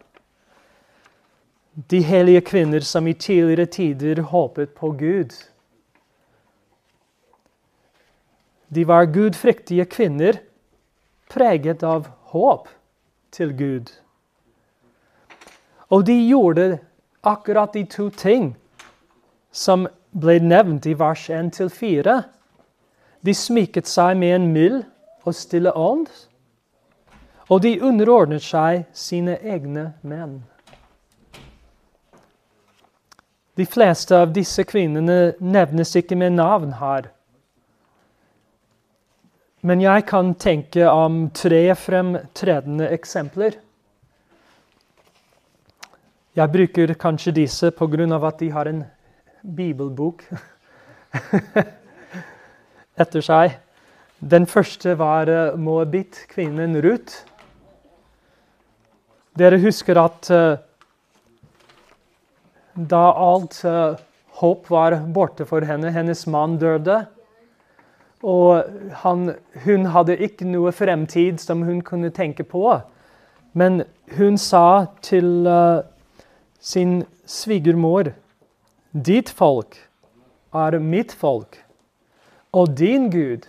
De 1.91 2.01
hellige 2.03 2.41
kvinner 2.41 2.83
som 2.83 3.07
i 3.07 3.13
tidligere 3.13 3.65
tider 3.65 4.21
håpet 4.31 4.73
på 4.75 4.91
Gud. 4.97 5.35
De 8.69 8.87
var 8.87 9.05
gudfryktige 9.05 9.85
kvinner, 9.85 10.41
preget 11.29 11.83
av 11.83 12.09
håp 12.33 12.67
til 13.31 13.53
Gud. 13.57 13.93
Og 15.89 16.05
de 16.05 16.17
gjorde 16.25 16.79
akkurat 17.21 17.73
de 17.73 17.85
to 17.85 18.09
ting 18.09 18.55
som 19.51 19.87
ble 20.11 20.39
nevnt 20.39 20.85
i 20.85 20.93
vers 20.93 21.29
1-4. 21.29 22.21
De 23.21 23.35
smiket 23.35 23.87
seg 23.87 24.17
med 24.17 24.35
en 24.35 24.47
mild 24.53 24.83
og 25.27 25.35
stille 25.35 25.73
ånd, 25.75 26.07
og 27.49 27.61
de 27.65 27.79
underordnet 27.81 28.45
seg 28.45 28.85
sine 28.93 29.37
egne 29.41 29.91
menn. 30.01 30.39
De 33.59 33.65
fleste 33.67 34.15
av 34.15 34.29
disse 34.31 34.63
kvinnene 34.63 35.33
nevnes 35.43 35.91
ikke 35.99 36.15
med 36.15 36.37
navn 36.37 36.77
her. 36.79 37.09
Men 39.67 39.81
jeg 39.83 40.05
kan 40.07 40.31
tenke 40.39 40.85
om 40.87 41.25
tre 41.35 41.65
fremtredende 41.75 42.87
eksempler. 42.95 43.57
Jeg 46.39 46.51
bruker 46.53 46.93
kanskje 46.95 47.33
disse 47.35 47.67
pga. 47.75 48.27
at 48.27 48.39
de 48.39 48.49
har 48.51 48.67
en 48.67 48.85
bibelbok 49.43 50.23
etter 53.03 53.21
seg. 53.21 53.57
Den 54.21 54.45
første 54.47 54.95
var 54.99 55.27
uh, 55.27 55.57
Moabit-kvinnen 55.59 56.79
Ruth. 56.81 57.25
Dere 59.35 59.59
husker 59.59 59.99
at 59.99 60.31
uh, 60.31 60.55
da 62.75 63.03
alt 63.11 63.59
uh, 63.65 63.99
håp 64.39 64.71
var 64.71 64.95
borte 65.11 65.45
for 65.45 65.59
henne, 65.59 65.91
hennes 65.91 66.25
mann 66.27 66.57
døde, 66.57 67.05
og 68.23 68.63
han, 69.03 69.35
hun 69.65 69.91
hadde 69.91 70.15
ikke 70.15 70.47
noe 70.47 70.71
fremtid 70.71 71.39
som 71.43 71.67
hun 71.67 71.81
kunne 71.81 72.15
tenke 72.15 72.43
på. 72.43 72.79
Men 73.53 73.83
hun 74.15 74.37
sa 74.37 74.85
til 75.01 75.47
sin 76.59 77.03
svigermor 77.25 78.13
Ditt 78.91 79.29
folk 79.29 79.75
er 80.53 80.79
mitt 80.79 81.11
folk, 81.13 81.59
og 82.51 82.77
din 82.77 83.11
Gud 83.11 83.45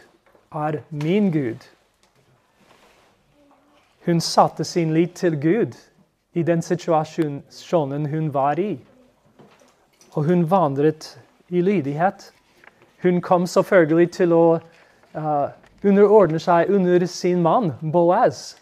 er 0.52 0.82
min 0.90 1.30
Gud. 1.32 1.64
Hun 4.04 4.20
satte 4.20 4.64
sin 4.64 4.92
lit 4.94 5.14
til 5.14 5.40
Gud 5.40 5.76
i 6.32 6.42
den 6.42 6.62
situasjonen 6.62 8.06
hun 8.06 8.34
var 8.34 8.58
i. 8.58 8.78
Og 10.12 10.24
hun 10.24 10.50
vandret 10.50 11.18
i 11.48 11.60
lydighet. 11.60 12.32
Hun 13.02 13.20
kom 13.20 13.46
selvfølgelig 13.46 14.10
til 14.12 14.32
å 14.32 14.44
uh, 15.16 15.48
underordne 15.84 16.38
seg 16.38 16.68
under 16.68 17.06
sin 17.06 17.42
mann, 17.42 17.72
Boaz. 17.80 18.58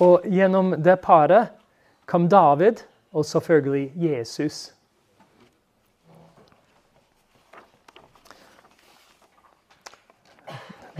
Og 0.00 0.24
gjennom 0.24 0.72
det 0.82 1.00
paret 1.04 1.52
kom 2.06 2.28
David 2.28 2.80
og 3.12 3.24
selvfølgelig 3.24 3.92
Jesus. 3.96 4.74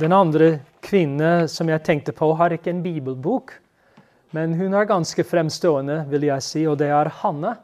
Den 0.01 0.13
andre 0.13 0.61
kvinne 0.83 1.49
som 1.49 1.69
jeg 1.69 1.83
tenkte 1.85 2.13
på, 2.13 2.33
har 2.35 2.55
ikke 2.57 2.71
en 2.71 2.83
bibelbok. 2.83 3.53
Men 4.33 4.55
hun 4.55 4.75
er 4.75 4.89
ganske 4.89 5.25
fremstående, 5.25 6.05
vil 6.09 6.25
jeg 6.31 6.43
si, 6.43 6.65
og 6.67 6.79
det 6.79 6.89
er 6.89 7.11
Hanne. 7.21 7.57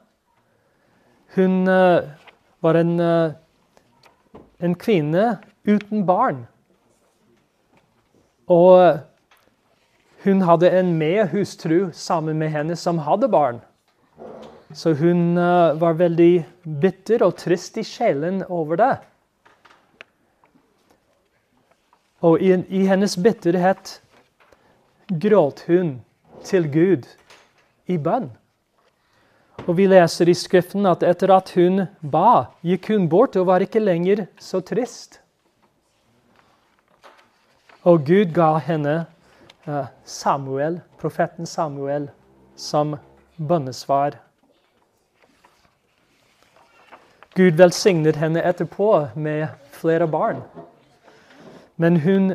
Hun 1.34 1.62
uh, 1.68 2.04
var 2.62 2.78
en 2.80 3.00
uh, 3.00 3.32
en 4.58 4.74
kvinne 4.74 5.38
uten 5.66 6.04
barn. 6.06 6.46
Og 8.48 8.98
hun 10.24 10.42
hadde 10.42 10.70
en 10.70 10.94
medhustru 10.98 11.90
sammen 11.92 12.38
med 12.38 12.54
henne 12.54 12.76
som 12.76 12.98
hadde 12.98 13.28
barn. 13.28 13.60
Så 14.76 14.92
hun 14.98 15.38
uh, 15.40 15.72
var 15.80 15.96
veldig 15.96 16.44
bitter 16.82 17.24
og 17.24 17.38
trist 17.40 17.78
i 17.80 17.84
sjelen 17.86 18.42
over 18.52 18.80
det. 18.80 18.94
Og 22.26 22.42
i, 22.44 22.52
i 22.68 22.82
hennes 22.88 23.16
bitterhet 23.16 24.00
gråt 25.08 25.62
hun 25.68 25.94
til 26.44 26.68
Gud 26.72 27.08
i 27.88 27.96
bønn. 27.96 28.28
Og 29.64 29.72
vi 29.78 29.86
leser 29.88 30.28
i 30.28 30.36
Skriften 30.36 30.84
at 30.88 31.04
etter 31.06 31.32
at 31.32 31.54
hun 31.56 31.86
ba, 32.00 32.52
gikk 32.66 32.90
hun 32.92 33.08
bort 33.08 33.38
og 33.40 33.48
var 33.48 33.64
ikke 33.64 33.80
lenger 33.80 34.26
så 34.38 34.60
trist. 34.60 35.22
Og 37.86 38.04
Gud 38.04 38.34
ga 38.34 38.56
henne 38.66 38.94
eh, 39.64 39.88
Samuel, 40.04 40.80
profeten 41.00 41.46
Samuel 41.48 42.10
som 42.58 42.96
bønnesvar. 43.38 44.18
Gud 47.36 47.58
velsignet 47.60 48.16
henne 48.16 48.40
etterpå 48.40 49.08
med 49.14 49.48
flere 49.76 50.06
barn. 50.08 50.38
Men 51.76 51.98
hun, 52.00 52.30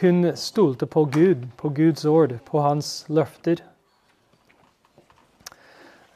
hun 0.00 0.36
stolte 0.36 0.86
på 0.86 1.04
Gud, 1.04 1.46
på 1.56 1.68
Guds 1.72 2.04
ord, 2.04 2.34
på 2.44 2.60
hans 2.60 3.06
løfter. 3.08 3.62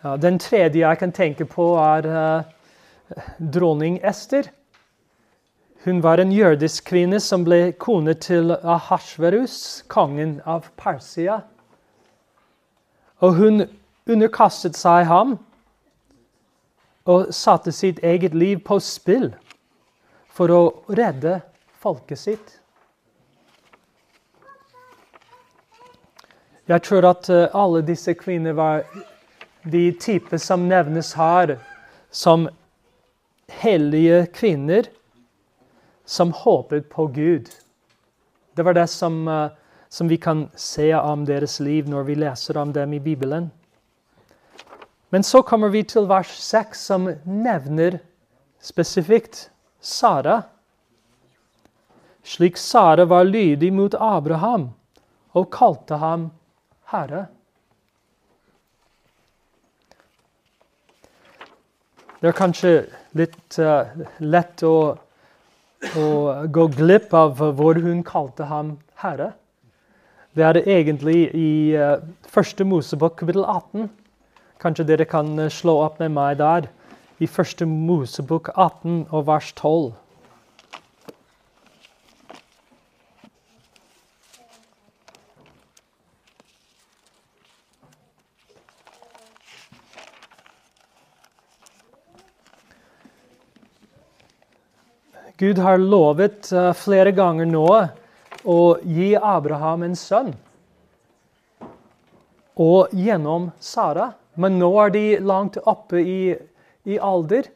Ja, 0.04 0.16
den 0.16 0.36
tredje 0.38 0.82
jeg 0.82 0.98
kan 0.98 1.12
tenke 1.12 1.46
på, 1.48 1.70
er 1.80 2.08
uh, 2.12 3.22
dronning 3.38 3.96
Ester. 4.04 4.50
Hun 5.84 6.02
var 6.02 6.20
en 6.20 6.34
jødisk 6.36 6.84
kvinne 6.90 7.20
som 7.20 7.46
ble 7.48 7.72
kone 7.72 8.12
til 8.14 8.52
Ahasverus, 8.60 9.86
kongen 9.88 10.42
av 10.44 10.68
Persia. 10.76 11.38
Og 13.24 13.40
hun 13.40 13.64
underkastet 14.04 14.76
seg 14.76 15.08
ham 15.08 15.38
og 17.04 17.32
satte 17.34 17.72
sitt 17.72 17.98
eget 18.02 18.34
liv 18.34 18.60
på 18.64 18.78
spill 18.80 19.32
for 20.32 20.50
å 20.50 20.62
redde 20.88 21.40
folket 21.82 22.18
sitt. 22.18 22.58
Jeg 26.70 26.84
tror 26.86 27.08
at 27.10 27.28
eh, 27.28 27.50
alle 27.58 27.82
disse 27.84 28.14
kvinner 28.14 28.54
var 28.54 28.84
de 29.62 29.90
typer 29.98 30.38
som 30.38 30.68
nevnes 30.70 31.12
her 31.18 31.56
som 32.10 32.48
hellige 33.50 34.26
kvinner 34.34 34.88
som 36.04 36.32
håpet 36.32 36.88
på 36.90 37.06
Gud. 37.06 37.50
Det 38.54 38.62
var 38.62 38.74
det 38.74 38.86
som, 38.86 39.28
uh, 39.28 39.50
som, 39.88 40.08
vi 40.08 40.16
kan 40.16 40.48
se 40.54 40.94
om 40.94 41.24
deres 41.24 41.60
liv 41.60 41.88
når 41.88 42.02
vi 42.04 42.14
leser 42.14 42.56
om 42.56 42.72
dem 42.72 42.92
i 42.92 43.00
Bibelen. 43.00 43.50
Men 45.12 45.22
så 45.22 45.42
kommer 45.44 45.68
vi 45.68 45.82
til 45.84 46.08
vers 46.08 46.30
6, 46.40 46.86
som 46.88 47.10
nevner 47.24 47.98
spesifikt 48.64 49.50
Sara. 49.80 50.38
Slik 52.24 52.56
Sara 52.56 53.04
var 53.04 53.28
lydig 53.28 53.72
mot 53.76 53.94
Abraham 53.98 54.70
og 55.36 55.50
kalte 55.52 56.00
ham 56.00 56.30
Herre. 56.94 57.26
Det 62.22 62.30
er 62.30 62.38
kanskje 62.38 62.70
litt 63.18 63.56
uh, 63.58 63.88
lett 64.22 64.62
å, 64.62 64.76
å, 65.98 66.04
gå 66.54 66.66
glipp 66.76 67.10
av 67.18 67.40
hvor 67.58 67.80
hun 67.82 68.04
kalte 68.06 68.46
ham 68.46 68.76
herre. 69.02 69.32
Det 70.30 70.44
er 70.46 70.54
det 70.54 70.62
egentlig 70.70 71.16
i 71.34 71.48
uh, 71.74 71.96
første 72.30 72.64
Mosebok 72.64 73.18
kapittel 73.18 73.42
18. 73.42 73.90
Kanskje 74.62 74.84
dere 74.86 75.08
kan 75.10 75.32
uh, 75.40 75.48
slå 75.50 75.80
opp 75.82 75.98
med 75.98 76.12
meg 76.14 76.36
der. 76.38 76.68
I 77.18 77.26
første 77.26 77.66
Mosebok 77.66 78.52
18 78.54 79.08
og 79.10 79.26
vers 79.26 79.50
12. 79.58 79.90
Gud 95.42 95.58
har 95.58 95.82
lovet 95.82 96.52
uh, 96.54 96.70
flere 96.70 97.10
ganger 97.10 97.50
nå 97.50 97.66
å 98.46 98.58
gi 98.86 99.10
Abraham 99.18 99.88
en 99.88 99.98
sønn. 99.98 100.34
Og 102.62 102.92
gjennom 102.94 103.50
Sara. 103.58 104.12
Men 104.34 104.58
nå 104.58 104.70
er 104.84 104.92
de 104.94 105.04
langt 105.20 105.58
oppe 105.68 106.00
i, 106.00 106.36
i 106.84 106.98
alder, 106.98 107.48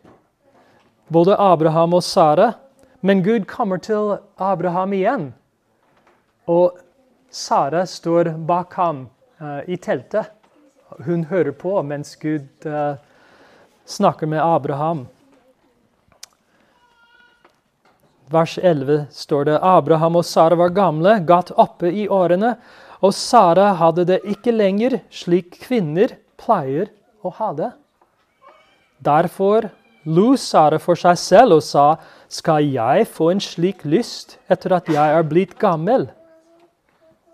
både 1.08 1.36
Abraham 1.40 1.96
og 1.96 2.04
Sara. 2.04 2.52
Men 3.00 3.22
Gud 3.24 3.46
kommer 3.48 3.78
til 3.78 4.16
Abraham 4.36 4.92
igjen. 4.96 5.26
Og 6.46 6.78
Sara 7.30 7.86
står 7.86 8.34
bak 8.48 8.74
ham 8.76 9.06
uh, 9.40 9.60
i 9.66 9.76
teltet. 9.76 10.32
Hun 11.06 11.26
hører 11.30 11.52
på 11.56 11.74
mens 11.82 12.14
Gud 12.20 12.48
uh, 12.66 12.96
snakker 13.84 14.28
med 14.30 14.42
Abraham 14.42 15.06
vers 18.30 18.58
11 18.62 19.06
står 19.10 19.44
det 19.44 19.58
Abraham 19.62 20.16
og 20.16 20.24
Sara 20.24 20.58
var 20.58 20.74
gamle, 20.74 21.18
gatt 21.26 21.52
oppe 21.54 21.90
i 21.90 22.08
årene, 22.08 22.56
og 23.04 23.14
Sara 23.14 23.72
hadde 23.78 24.06
det 24.08 24.22
ikke 24.26 24.54
lenger 24.54 25.00
slik 25.14 25.58
kvinner 25.62 26.16
pleier 26.46 26.92
å 27.26 27.32
ha 27.40 27.50
det. 27.56 27.72
Derfor 29.02 29.68
lo 30.06 30.36
Sara 30.38 30.78
for 30.80 30.98
seg 30.98 31.18
selv 31.18 31.58
og 31.58 31.64
sa, 31.66 31.96
Skal 32.28 32.64
jeg 32.74 33.06
få 33.06 33.30
en 33.30 33.40
slik 33.42 33.84
lyst 33.86 34.38
etter 34.50 34.72
at 34.78 34.88
jeg 34.90 35.18
er 35.18 35.26
blitt 35.26 35.54
gammel? 35.62 36.08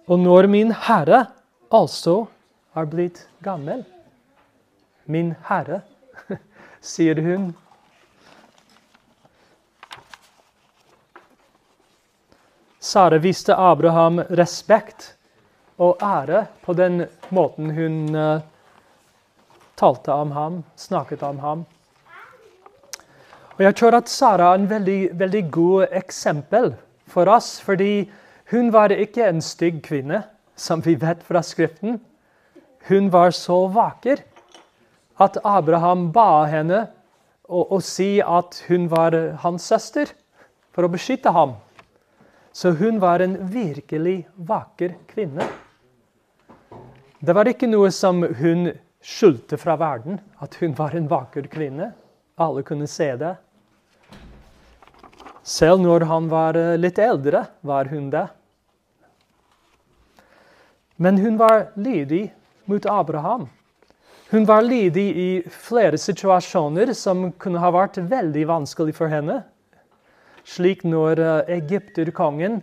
Og 0.08 0.20
når 0.20 0.48
min 0.52 0.72
Herre 0.72 1.26
altså 1.72 2.26
er 2.76 2.88
blitt 2.88 3.26
gammel? 3.44 3.84
Min 5.06 5.34
Herre, 5.48 5.80
sier 6.92 7.20
hun. 7.24 7.52
Sara 12.82 13.16
viste 13.22 13.54
Abraham 13.56 14.20
respekt 14.34 15.14
og 15.80 16.02
ære 16.02 16.46
på 16.64 16.74
den 16.76 17.06
måten 17.30 17.70
hun 17.72 17.98
uh, 18.12 18.42
talte 19.76 20.12
om 20.12 20.32
ham, 20.32 20.62
snakket 20.76 21.22
om 21.22 21.38
ham. 21.38 21.64
Og 23.58 23.60
Jeg 23.60 23.76
tror 23.76 23.94
at 23.98 24.08
Sara 24.08 24.52
er 24.52 24.60
en 24.60 24.70
veldig, 24.70 25.00
veldig 25.18 25.44
god 25.52 25.86
eksempel 25.92 26.72
for 27.06 27.28
oss, 27.28 27.60
fordi 27.60 28.10
hun 28.50 28.72
var 28.72 28.92
ikke 28.92 29.26
en 29.28 29.40
stygg 29.44 29.82
kvinne, 29.84 30.22
som 30.56 30.82
vi 30.84 30.94
vet 30.94 31.22
fra 31.22 31.42
Skriften. 31.42 32.00
Hun 32.88 33.12
var 33.12 33.30
så 33.30 33.66
vakker 33.72 34.24
at 35.20 35.38
Abraham 35.44 36.10
ba 36.12 36.44
henne 36.50 36.86
å, 37.48 37.76
å 37.76 37.78
si 37.80 38.20
at 38.20 38.62
hun 38.68 38.88
var 38.90 39.14
hans 39.44 39.68
søster, 39.68 40.08
for 40.72 40.88
å 40.88 40.92
beskytte 40.92 41.32
ham. 41.32 41.58
Så 42.52 42.72
hun 42.76 43.00
var 43.00 43.20
en 43.20 43.36
virkelig 43.52 44.22
vakker 44.36 44.96
kvinne. 45.08 45.44
Det 47.20 47.36
var 47.36 47.48
ikke 47.48 47.68
noe 47.70 47.92
som 47.94 48.24
hun 48.40 48.72
skjulte 49.02 49.58
fra 49.58 49.76
verden, 49.76 50.20
at 50.38 50.54
hun 50.62 50.74
var 50.78 50.94
en 50.96 51.08
vakker 51.10 51.48
kvinne. 51.50 51.92
Alle 52.40 52.62
kunne 52.62 52.86
se 52.86 53.10
det. 53.18 53.34
Selv 55.42 55.82
når 55.82 56.06
han 56.06 56.28
var 56.30 56.56
eh, 56.56 56.76
litt 56.78 57.00
eldre, 57.02 57.44
var 57.66 57.90
hun 57.90 58.10
det. 58.12 58.28
Men 61.02 61.18
hun 61.18 61.36
var 61.40 61.72
lydig 61.74 62.28
mot 62.70 62.86
Abraham. 62.86 63.48
Hun 64.30 64.46
var 64.46 64.62
lydig 64.62 65.08
i 65.18 65.30
flere 65.50 65.98
situasjoner 65.98 66.94
som 66.96 67.32
kunne 67.42 67.60
ha 67.60 67.72
vært 67.74 67.98
veldig 67.98 68.46
vanskelig 68.48 68.94
for 68.96 69.10
henne. 69.10 69.42
Slik 70.46 70.86
når 70.86 71.20
eh, 71.20 71.56
egypterkongen 71.58 72.60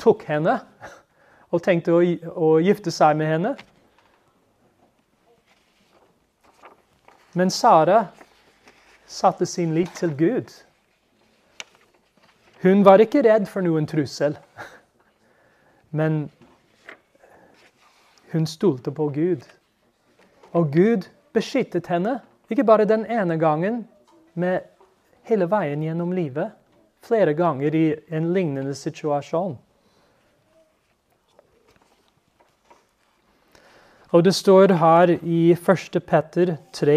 tok 0.00 0.22
henne 0.30 0.60
og 1.50 1.64
tenkte 1.66 1.98
å, 1.98 2.00
å 2.30 2.54
gifte 2.62 2.94
seg 2.94 3.18
med 3.18 3.34
henne. 3.34 3.56
Men 7.32 7.50
Sara 7.50 8.06
satte 9.06 9.46
sin 9.46 9.74
lit 9.74 9.92
til 9.94 10.16
Gud. 10.18 10.50
Hun 12.62 12.84
var 12.84 13.00
ikke 13.00 13.22
redd 13.24 13.46
for 13.48 13.64
noen 13.64 13.86
trussel, 13.88 14.34
men 15.98 16.26
hun 18.32 18.46
stolte 18.46 18.92
på 18.92 19.08
Gud. 19.14 19.46
Og 20.52 20.72
Gud 20.74 21.06
beskyttet 21.32 21.86
henne, 21.86 22.18
ikke 22.50 22.66
bare 22.66 22.84
den 22.84 23.06
ene 23.06 23.38
gangen, 23.38 23.84
men 24.34 24.60
hele 25.22 25.46
veien 25.50 25.82
gjennom 25.82 26.12
livet. 26.12 26.50
Flere 27.06 27.34
ganger 27.34 27.74
i 27.74 27.86
en 28.12 28.32
lignende 28.34 28.74
situasjon. 28.74 29.56
Og 34.10 34.24
det 34.26 34.32
står 34.34 34.72
her 34.80 35.12
i 35.22 35.52
1. 35.54 36.00
Petter 36.06 36.56
3, 36.74 36.96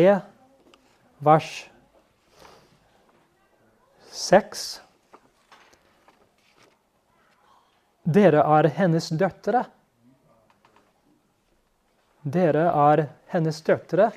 vers 1.22 1.52
6 4.14 4.64
Dere 8.04 8.42
er 8.58 8.68
hennes 8.76 9.08
døtre. 9.16 9.64
Dere 12.24 12.66
er 12.90 13.06
hennes 13.32 13.62
døtre 13.64 14.10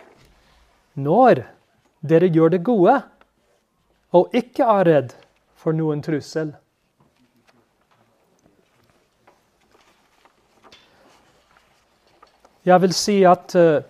når 0.96 1.44
dere 2.00 2.28
gjør 2.32 2.54
det 2.56 2.64
gode 2.64 2.96
og 4.16 4.34
ikke 4.36 4.64
er 4.64 4.88
redd 4.88 5.14
for 5.58 5.76
noen 5.76 6.00
trussel. 6.04 6.54
Jeg 12.66 12.82
vil 12.82 12.94
si 12.98 13.20
at 13.22 13.54
uh, 13.54 13.84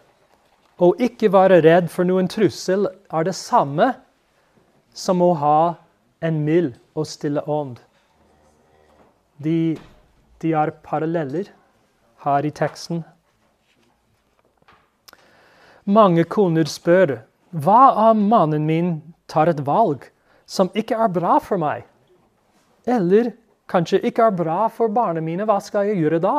å 0.84 0.90
ikke 1.00 1.30
være 1.32 1.62
redd 1.64 1.86
for 1.88 2.04
noen 2.04 2.26
trussel 2.28 2.84
er 2.86 3.24
det 3.24 3.32
samme 3.38 3.94
som 4.92 5.22
å 5.24 5.30
ha 5.40 5.60
en 6.20 6.42
mild 6.44 6.74
og 6.96 7.08
stille 7.08 7.40
ånd. 7.48 7.78
De, 9.40 9.76
de 10.44 10.52
er 10.52 10.74
paralleller 10.84 11.48
her 12.24 12.48
i 12.48 12.52
teksten. 12.52 13.00
Mange 15.88 16.26
koner 16.28 16.68
spør 16.68 17.20
hva 17.56 18.10
om 18.10 18.26
mannen 18.28 18.68
min 18.68 18.92
tar 19.30 19.48
et 19.48 19.64
valg 19.64 20.04
som 20.44 20.68
ikke 20.76 20.98
er 21.00 21.12
bra 21.16 21.38
for 21.40 21.60
meg? 21.62 21.86
Eller 22.84 23.32
kanskje 23.72 24.02
ikke 24.04 24.28
er 24.28 24.36
bra 24.36 24.66
for 24.68 24.92
barna 24.92 25.24
mine, 25.24 25.48
hva 25.48 25.62
skal 25.64 25.88
jeg 25.88 26.02
gjøre 26.04 26.20
da? 26.20 26.36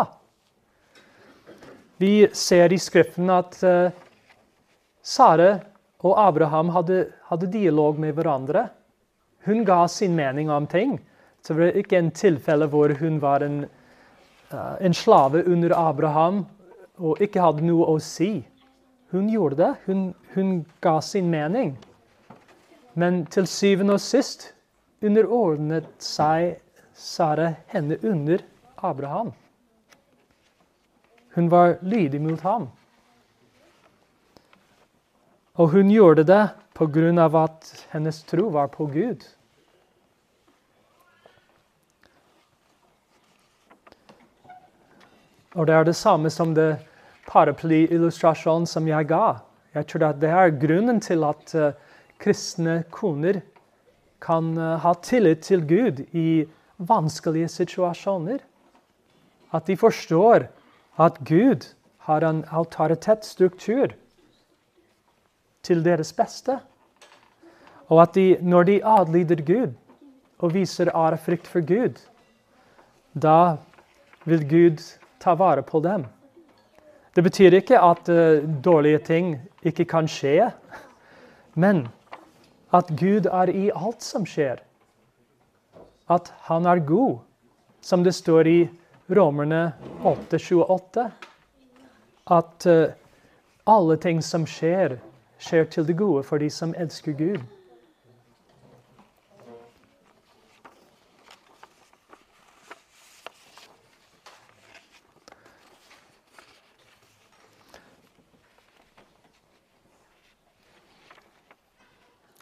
Vi 1.97 2.27
ser 2.33 2.73
i 2.73 2.79
Skriften 2.79 3.29
at 3.33 3.55
Sara 3.57 3.91
Sare 5.07 5.59
og 6.03 6.17
Abraham 6.19 6.69
hadde, 6.75 7.05
hadde 7.29 7.47
dialog 7.51 7.99
med 7.99 8.17
hverandre. 8.17 8.67
Hun 9.47 9.63
ga 9.65 9.85
sin 9.87 10.15
mening 10.15 10.49
om 10.51 10.67
ting. 10.67 10.97
Så 11.41 11.53
det 11.53 11.61
var 11.61 11.79
ikke 11.79 11.97
en 12.01 12.11
tilfelle 12.11 12.67
hvor 12.67 12.91
hun 12.99 13.21
var 13.23 13.45
en, 13.45 13.61
uh, 14.51 14.75
en 14.83 14.93
slave 14.93 15.45
under 15.47 15.71
Abraham 15.77 16.43
og 16.97 17.21
ikke 17.23 17.41
hadde 17.41 17.63
noe 17.69 17.87
å 17.87 17.97
si. 18.03 18.43
Hun 19.15 19.31
gjorde 19.31 19.61
det. 19.61 19.71
Hun, 19.85 20.11
hun 20.35 20.65
ga 20.83 20.99
sin 20.99 21.31
mening. 21.31 21.77
Men 22.93 23.23
til 23.31 23.47
syvende 23.47 23.95
og 23.95 24.03
sist 24.03 24.51
underordnet 25.01 25.87
seg 26.03 26.57
Sara 26.97 27.53
henne 27.71 27.95
under 28.03 28.43
Abraham. 28.83 29.31
Hun 31.37 31.49
var 31.49 31.75
lydig 31.85 32.17
mot 32.21 32.41
ham. 32.41 32.63
Og 35.53 35.69
hun 35.69 35.91
gjorde 35.93 36.23
det 36.25 36.49
pga. 36.73 37.43
at 37.43 37.85
hennes 37.91 38.23
tro 38.23 38.47
var 38.49 38.67
på 38.73 38.85
Gud. 38.85 39.21
Og 45.53 45.67
det 45.67 45.75
er 45.75 45.83
det 45.83 45.95
samme 45.95 46.29
som 46.29 46.55
det 46.55 46.79
paraplyillustrasjonen 47.29 48.65
som 48.65 48.87
jeg 48.87 49.05
ga. 49.05 49.37
Jeg 49.75 49.87
tror 49.87 50.09
at 50.09 50.19
det 50.19 50.33
er 50.33 50.57
grunnen 50.57 50.99
til 50.99 51.23
at 51.23 51.53
uh, 51.53 51.71
kristne 52.17 52.83
koner 52.89 53.43
kan 54.19 54.57
uh, 54.57 54.77
ha 54.81 54.93
tillit 54.93 55.45
til 55.45 55.61
Gud 55.61 56.01
i 56.13 56.47
vanskelige 56.77 57.47
situasjoner. 57.47 58.39
At 59.53 59.67
de 59.69 59.77
forstår 59.77 60.49
at 60.99 61.19
Gud 61.25 61.73
har 62.07 62.23
en 62.25 62.43
autoritetsstruktur 62.49 63.93
til 65.63 65.83
deres 65.85 66.13
beste. 66.13 66.59
Og 67.87 68.01
at 68.01 68.15
de, 68.15 68.37
når 68.41 68.63
de 68.63 68.81
adlyder 68.85 69.43
Gud 69.45 69.73
og 70.39 70.53
viser 70.53 70.91
ærefrykt 70.95 71.47
for 71.47 71.65
Gud, 71.65 71.99
da 73.13 73.57
vil 74.25 74.43
Gud 74.49 74.83
ta 75.19 75.33
vare 75.33 75.63
på 75.63 75.79
dem. 75.79 76.05
Det 77.15 77.23
betyr 77.23 77.55
ikke 77.57 77.79
at 77.81 78.09
uh, 78.09 78.43
dårlige 78.63 78.99
ting 78.99 79.37
ikke 79.63 79.85
kan 79.85 80.07
skje, 80.07 80.51
men 81.55 81.87
at 82.73 82.91
Gud 82.99 83.25
er 83.25 83.49
i 83.49 83.69
alt 83.73 84.03
som 84.03 84.25
skjer. 84.27 84.59
At 86.09 86.33
han 86.49 86.65
er 86.65 86.83
god, 86.85 87.17
som 87.81 88.03
det 88.03 88.13
står 88.15 88.47
i 88.47 88.59
Romerne 89.07 89.73
8,28. 90.03 91.11
At 92.25 92.65
uh, 92.65 92.85
alle 93.63 93.97
ting 93.97 94.23
som 94.23 94.43
skjer, 94.47 94.97
skjer 95.39 95.69
til 95.71 95.87
det 95.87 95.95
gode 95.99 96.25
for 96.27 96.43
de 96.43 96.49
som 96.51 96.75
elsker 96.75 97.15
Gud. 97.15 97.39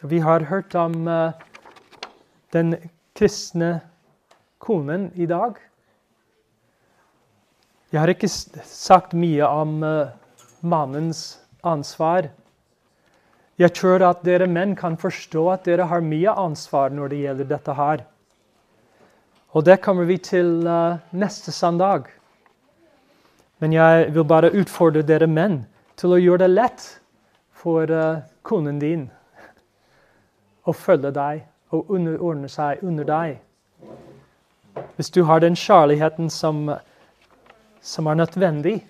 Vi 0.06 0.18
har 0.18 0.40
hørt 0.50 0.74
om 0.74 1.06
uh, 1.08 1.30
den 2.52 2.74
kristne 3.14 3.80
konen 4.58 5.08
i 5.14 5.26
dag. 5.26 5.56
Jeg 7.92 8.00
har 8.02 8.10
ikke 8.10 8.28
sagt 8.28 9.12
mye 9.14 9.46
om 9.46 9.78
uh, 9.86 10.08
mannens 10.66 11.38
ansvar. 11.62 12.28
Jeg 13.56 13.72
tror 13.78 14.02
at 14.08 14.24
dere 14.26 14.48
menn 14.50 14.74
kan 14.76 14.98
forstå 14.98 15.44
at 15.52 15.68
dere 15.68 15.86
har 15.88 16.02
mye 16.02 16.34
ansvar 16.34 16.90
når 16.90 17.12
det 17.12 17.20
gjelder 17.22 17.50
dette 17.52 17.76
her. 17.78 18.02
Og 19.54 19.64
det 19.64 19.78
kommer 19.84 20.04
vi 20.04 20.18
til 20.18 20.66
uh, 20.66 20.98
neste 21.14 21.54
søndag. 21.54 22.10
Men 23.58 23.72
jeg 23.72 24.10
vil 24.12 24.26
bare 24.28 24.50
utfordre 24.52 25.06
dere 25.06 25.30
menn 25.30 25.62
til 25.96 26.12
å 26.12 26.20
gjøre 26.20 26.44
det 26.44 26.56
lett 26.56 26.88
for 27.54 27.86
uh, 27.86 28.24
konen 28.42 28.82
din 28.82 29.06
å 30.66 30.74
følge 30.74 31.14
deg 31.14 31.46
og 31.70 31.94
underordne 31.94 32.50
seg 32.50 32.82
under 32.82 33.06
deg. 33.06 33.38
Hvis 34.98 35.10
du 35.14 35.22
har 35.24 35.40
den 35.40 35.56
kjærligheten 35.56 36.28
som, 36.30 36.66
som 37.86 38.06
er 38.10 38.18
nødvendig, 38.18 38.80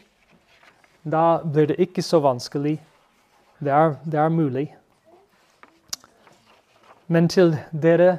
da 1.05 1.39
blir 1.45 1.69
det 1.69 1.77
ikke 1.79 2.03
så 2.03 2.21
vanskelig. 2.25 2.79
Det 3.61 3.73
er, 3.73 3.95
det 4.05 4.19
er 4.21 4.33
mulig. 4.33 4.67
Men 7.07 7.29
til 7.29 7.55
dere 7.73 8.19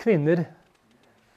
kvinner 0.00 0.44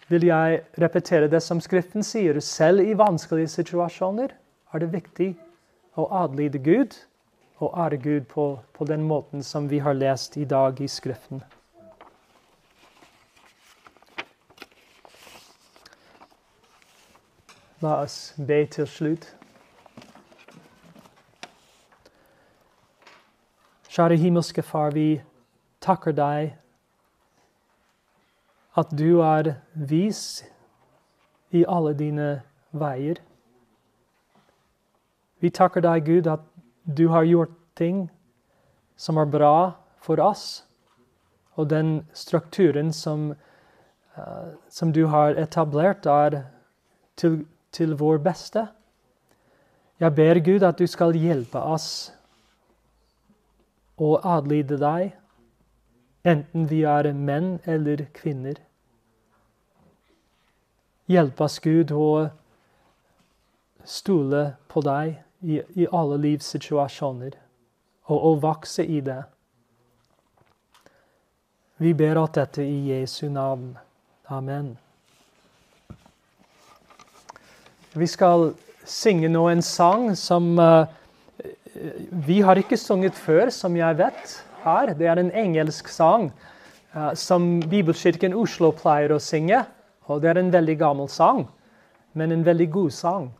vil 0.10 0.26
jeg 0.26 0.62
repetere 0.82 1.30
det 1.30 1.44
som 1.44 1.62
Skriften 1.62 2.04
sier. 2.04 2.40
Selv 2.40 2.82
i 2.82 2.98
vanskelige 2.98 3.52
situasjoner 3.60 4.34
er 4.74 4.82
det 4.82 4.92
viktig 4.96 5.30
å 6.00 6.08
adlyde 6.24 6.64
Gud 6.64 6.98
og 7.60 7.76
ære 7.76 8.00
Gud 8.02 8.28
på, 8.32 8.50
på 8.74 8.88
den 8.88 9.04
måten 9.04 9.44
som 9.44 9.70
vi 9.70 9.84
har 9.84 9.94
lest 9.94 10.38
i 10.38 10.48
dag 10.48 10.80
i 10.82 10.88
Skriften. 10.88 11.44
La 17.82 18.02
oss 18.04 18.34
be 18.36 18.66
til 18.68 18.88
slutt. 18.92 19.26
Kjære 23.88 24.18
himmelske 24.20 24.62
Far, 24.62 24.92
vi 24.92 25.22
takker 25.80 26.12
deg 26.12 26.58
at 28.76 28.92
du 29.00 29.22
er 29.24 29.54
vis 29.74 30.44
i 31.56 31.62
alle 31.68 31.94
dine 31.96 32.28
veier. 32.76 33.22
Vi 35.40 35.50
takker 35.50 35.84
deg, 35.86 36.04
Gud, 36.06 36.28
at 36.28 36.44
du 36.84 37.08
har 37.14 37.24
gjort 37.24 37.54
ting 37.80 38.10
som 39.00 39.18
er 39.18 39.32
bra 39.32 39.72
for 40.04 40.20
oss, 40.20 40.66
og 41.56 41.70
den 41.72 42.02
strukturen 42.12 42.92
som, 42.92 43.32
uh, 44.20 44.52
som 44.68 44.92
du 44.92 45.06
har 45.08 45.40
etablert, 45.40 46.06
er 46.06 46.42
til, 47.16 47.46
til 47.72 47.96
vår 48.00 48.18
beste. 48.24 48.68
Jeg 50.00 50.16
ber 50.16 50.40
Gud 50.40 50.64
at 50.64 50.80
du 50.80 50.88
skal 50.88 51.18
hjelpe 51.18 51.60
oss 51.60 52.12
å 54.00 54.16
adlyde 54.24 54.78
deg, 54.80 55.12
enten 56.24 56.70
vi 56.72 56.84
er 56.88 57.12
menn 57.14 57.58
eller 57.68 58.06
kvinner. 58.16 58.62
Hjelp 61.10 61.42
oss, 61.42 61.60
Gud, 61.60 61.92
å 61.92 62.30
stole 63.84 64.44
på 64.70 64.84
deg 64.86 65.18
i, 65.42 65.60
i 65.76 65.88
alle 65.92 66.20
livssituasjoner 66.22 67.36
og 68.10 68.26
å 68.30 68.34
vokse 68.44 68.86
i 68.86 69.02
det. 69.06 69.22
Vi 71.80 71.94
ber 71.96 72.20
at 72.24 72.36
dette 72.36 72.64
i 72.64 72.92
Jesu 72.92 73.30
navn. 73.32 73.74
Amen. 74.30 74.78
Vi 77.98 78.08
skal 78.08 78.52
synge 78.86 79.30
nå 79.30 79.48
en 79.50 79.62
sang 79.66 80.12
som 80.18 80.52
uh, 80.60 80.86
vi 82.28 82.42
har 82.46 82.60
ikke 82.60 82.78
sunget 82.78 83.16
før, 83.18 83.50
som 83.50 83.76
jeg 83.78 83.98
vet 83.98 84.34
her. 84.64 84.94
Det 84.94 85.08
er 85.08 85.22
en 85.22 85.32
engelsk 85.32 85.88
sang 85.90 86.30
uh, 86.96 87.14
som 87.18 87.60
Bibelkirken 87.70 88.36
Oslo 88.38 88.70
pleier 88.76 89.16
å 89.16 89.22
synge. 89.24 89.64
Og 90.10 90.22
det 90.22 90.30
er 90.30 90.42
en 90.42 90.54
veldig 90.54 90.78
gammel 90.78 91.10
sang, 91.10 91.48
men 92.14 92.32
en 92.32 92.46
veldig 92.46 92.70
god 92.72 92.94
sang. 92.94 93.32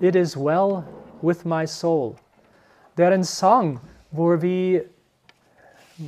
It 0.00 0.16
is 0.16 0.36
well 0.36 0.84
with 1.22 1.44
my 1.44 1.66
soul. 1.66 2.16
Det 2.96 3.04
er 3.04 3.12
en 3.12 3.24
sang 3.24 3.78
hvor 4.10 4.36
vi, 4.40 4.80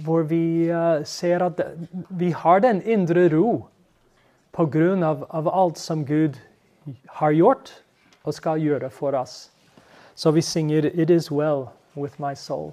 hvor 0.04 0.22
vi 0.22 0.70
uh, 0.72 1.04
ser 1.04 1.44
at 1.44 1.60
vi 2.08 2.30
har 2.32 2.64
den 2.64 2.82
indre 2.82 3.28
ro 3.32 3.66
på 4.56 4.66
grunn 4.66 5.04
av, 5.06 5.26
av, 5.30 5.48
alt 5.48 5.78
som 5.78 6.04
Gud 6.04 6.38
har 7.20 7.36
gjort 7.36 7.74
og 8.24 8.34
skal 8.34 8.60
gjøre 8.60 8.90
for 8.90 9.10
oss. 9.10 9.50
Så 10.14 10.30
vi 10.30 10.40
synger 10.40 10.90
'It 10.94 11.10
is 11.10 11.32
well 11.32 11.64
with 11.96 12.20
my 12.20 12.34
soul'. 12.34 12.72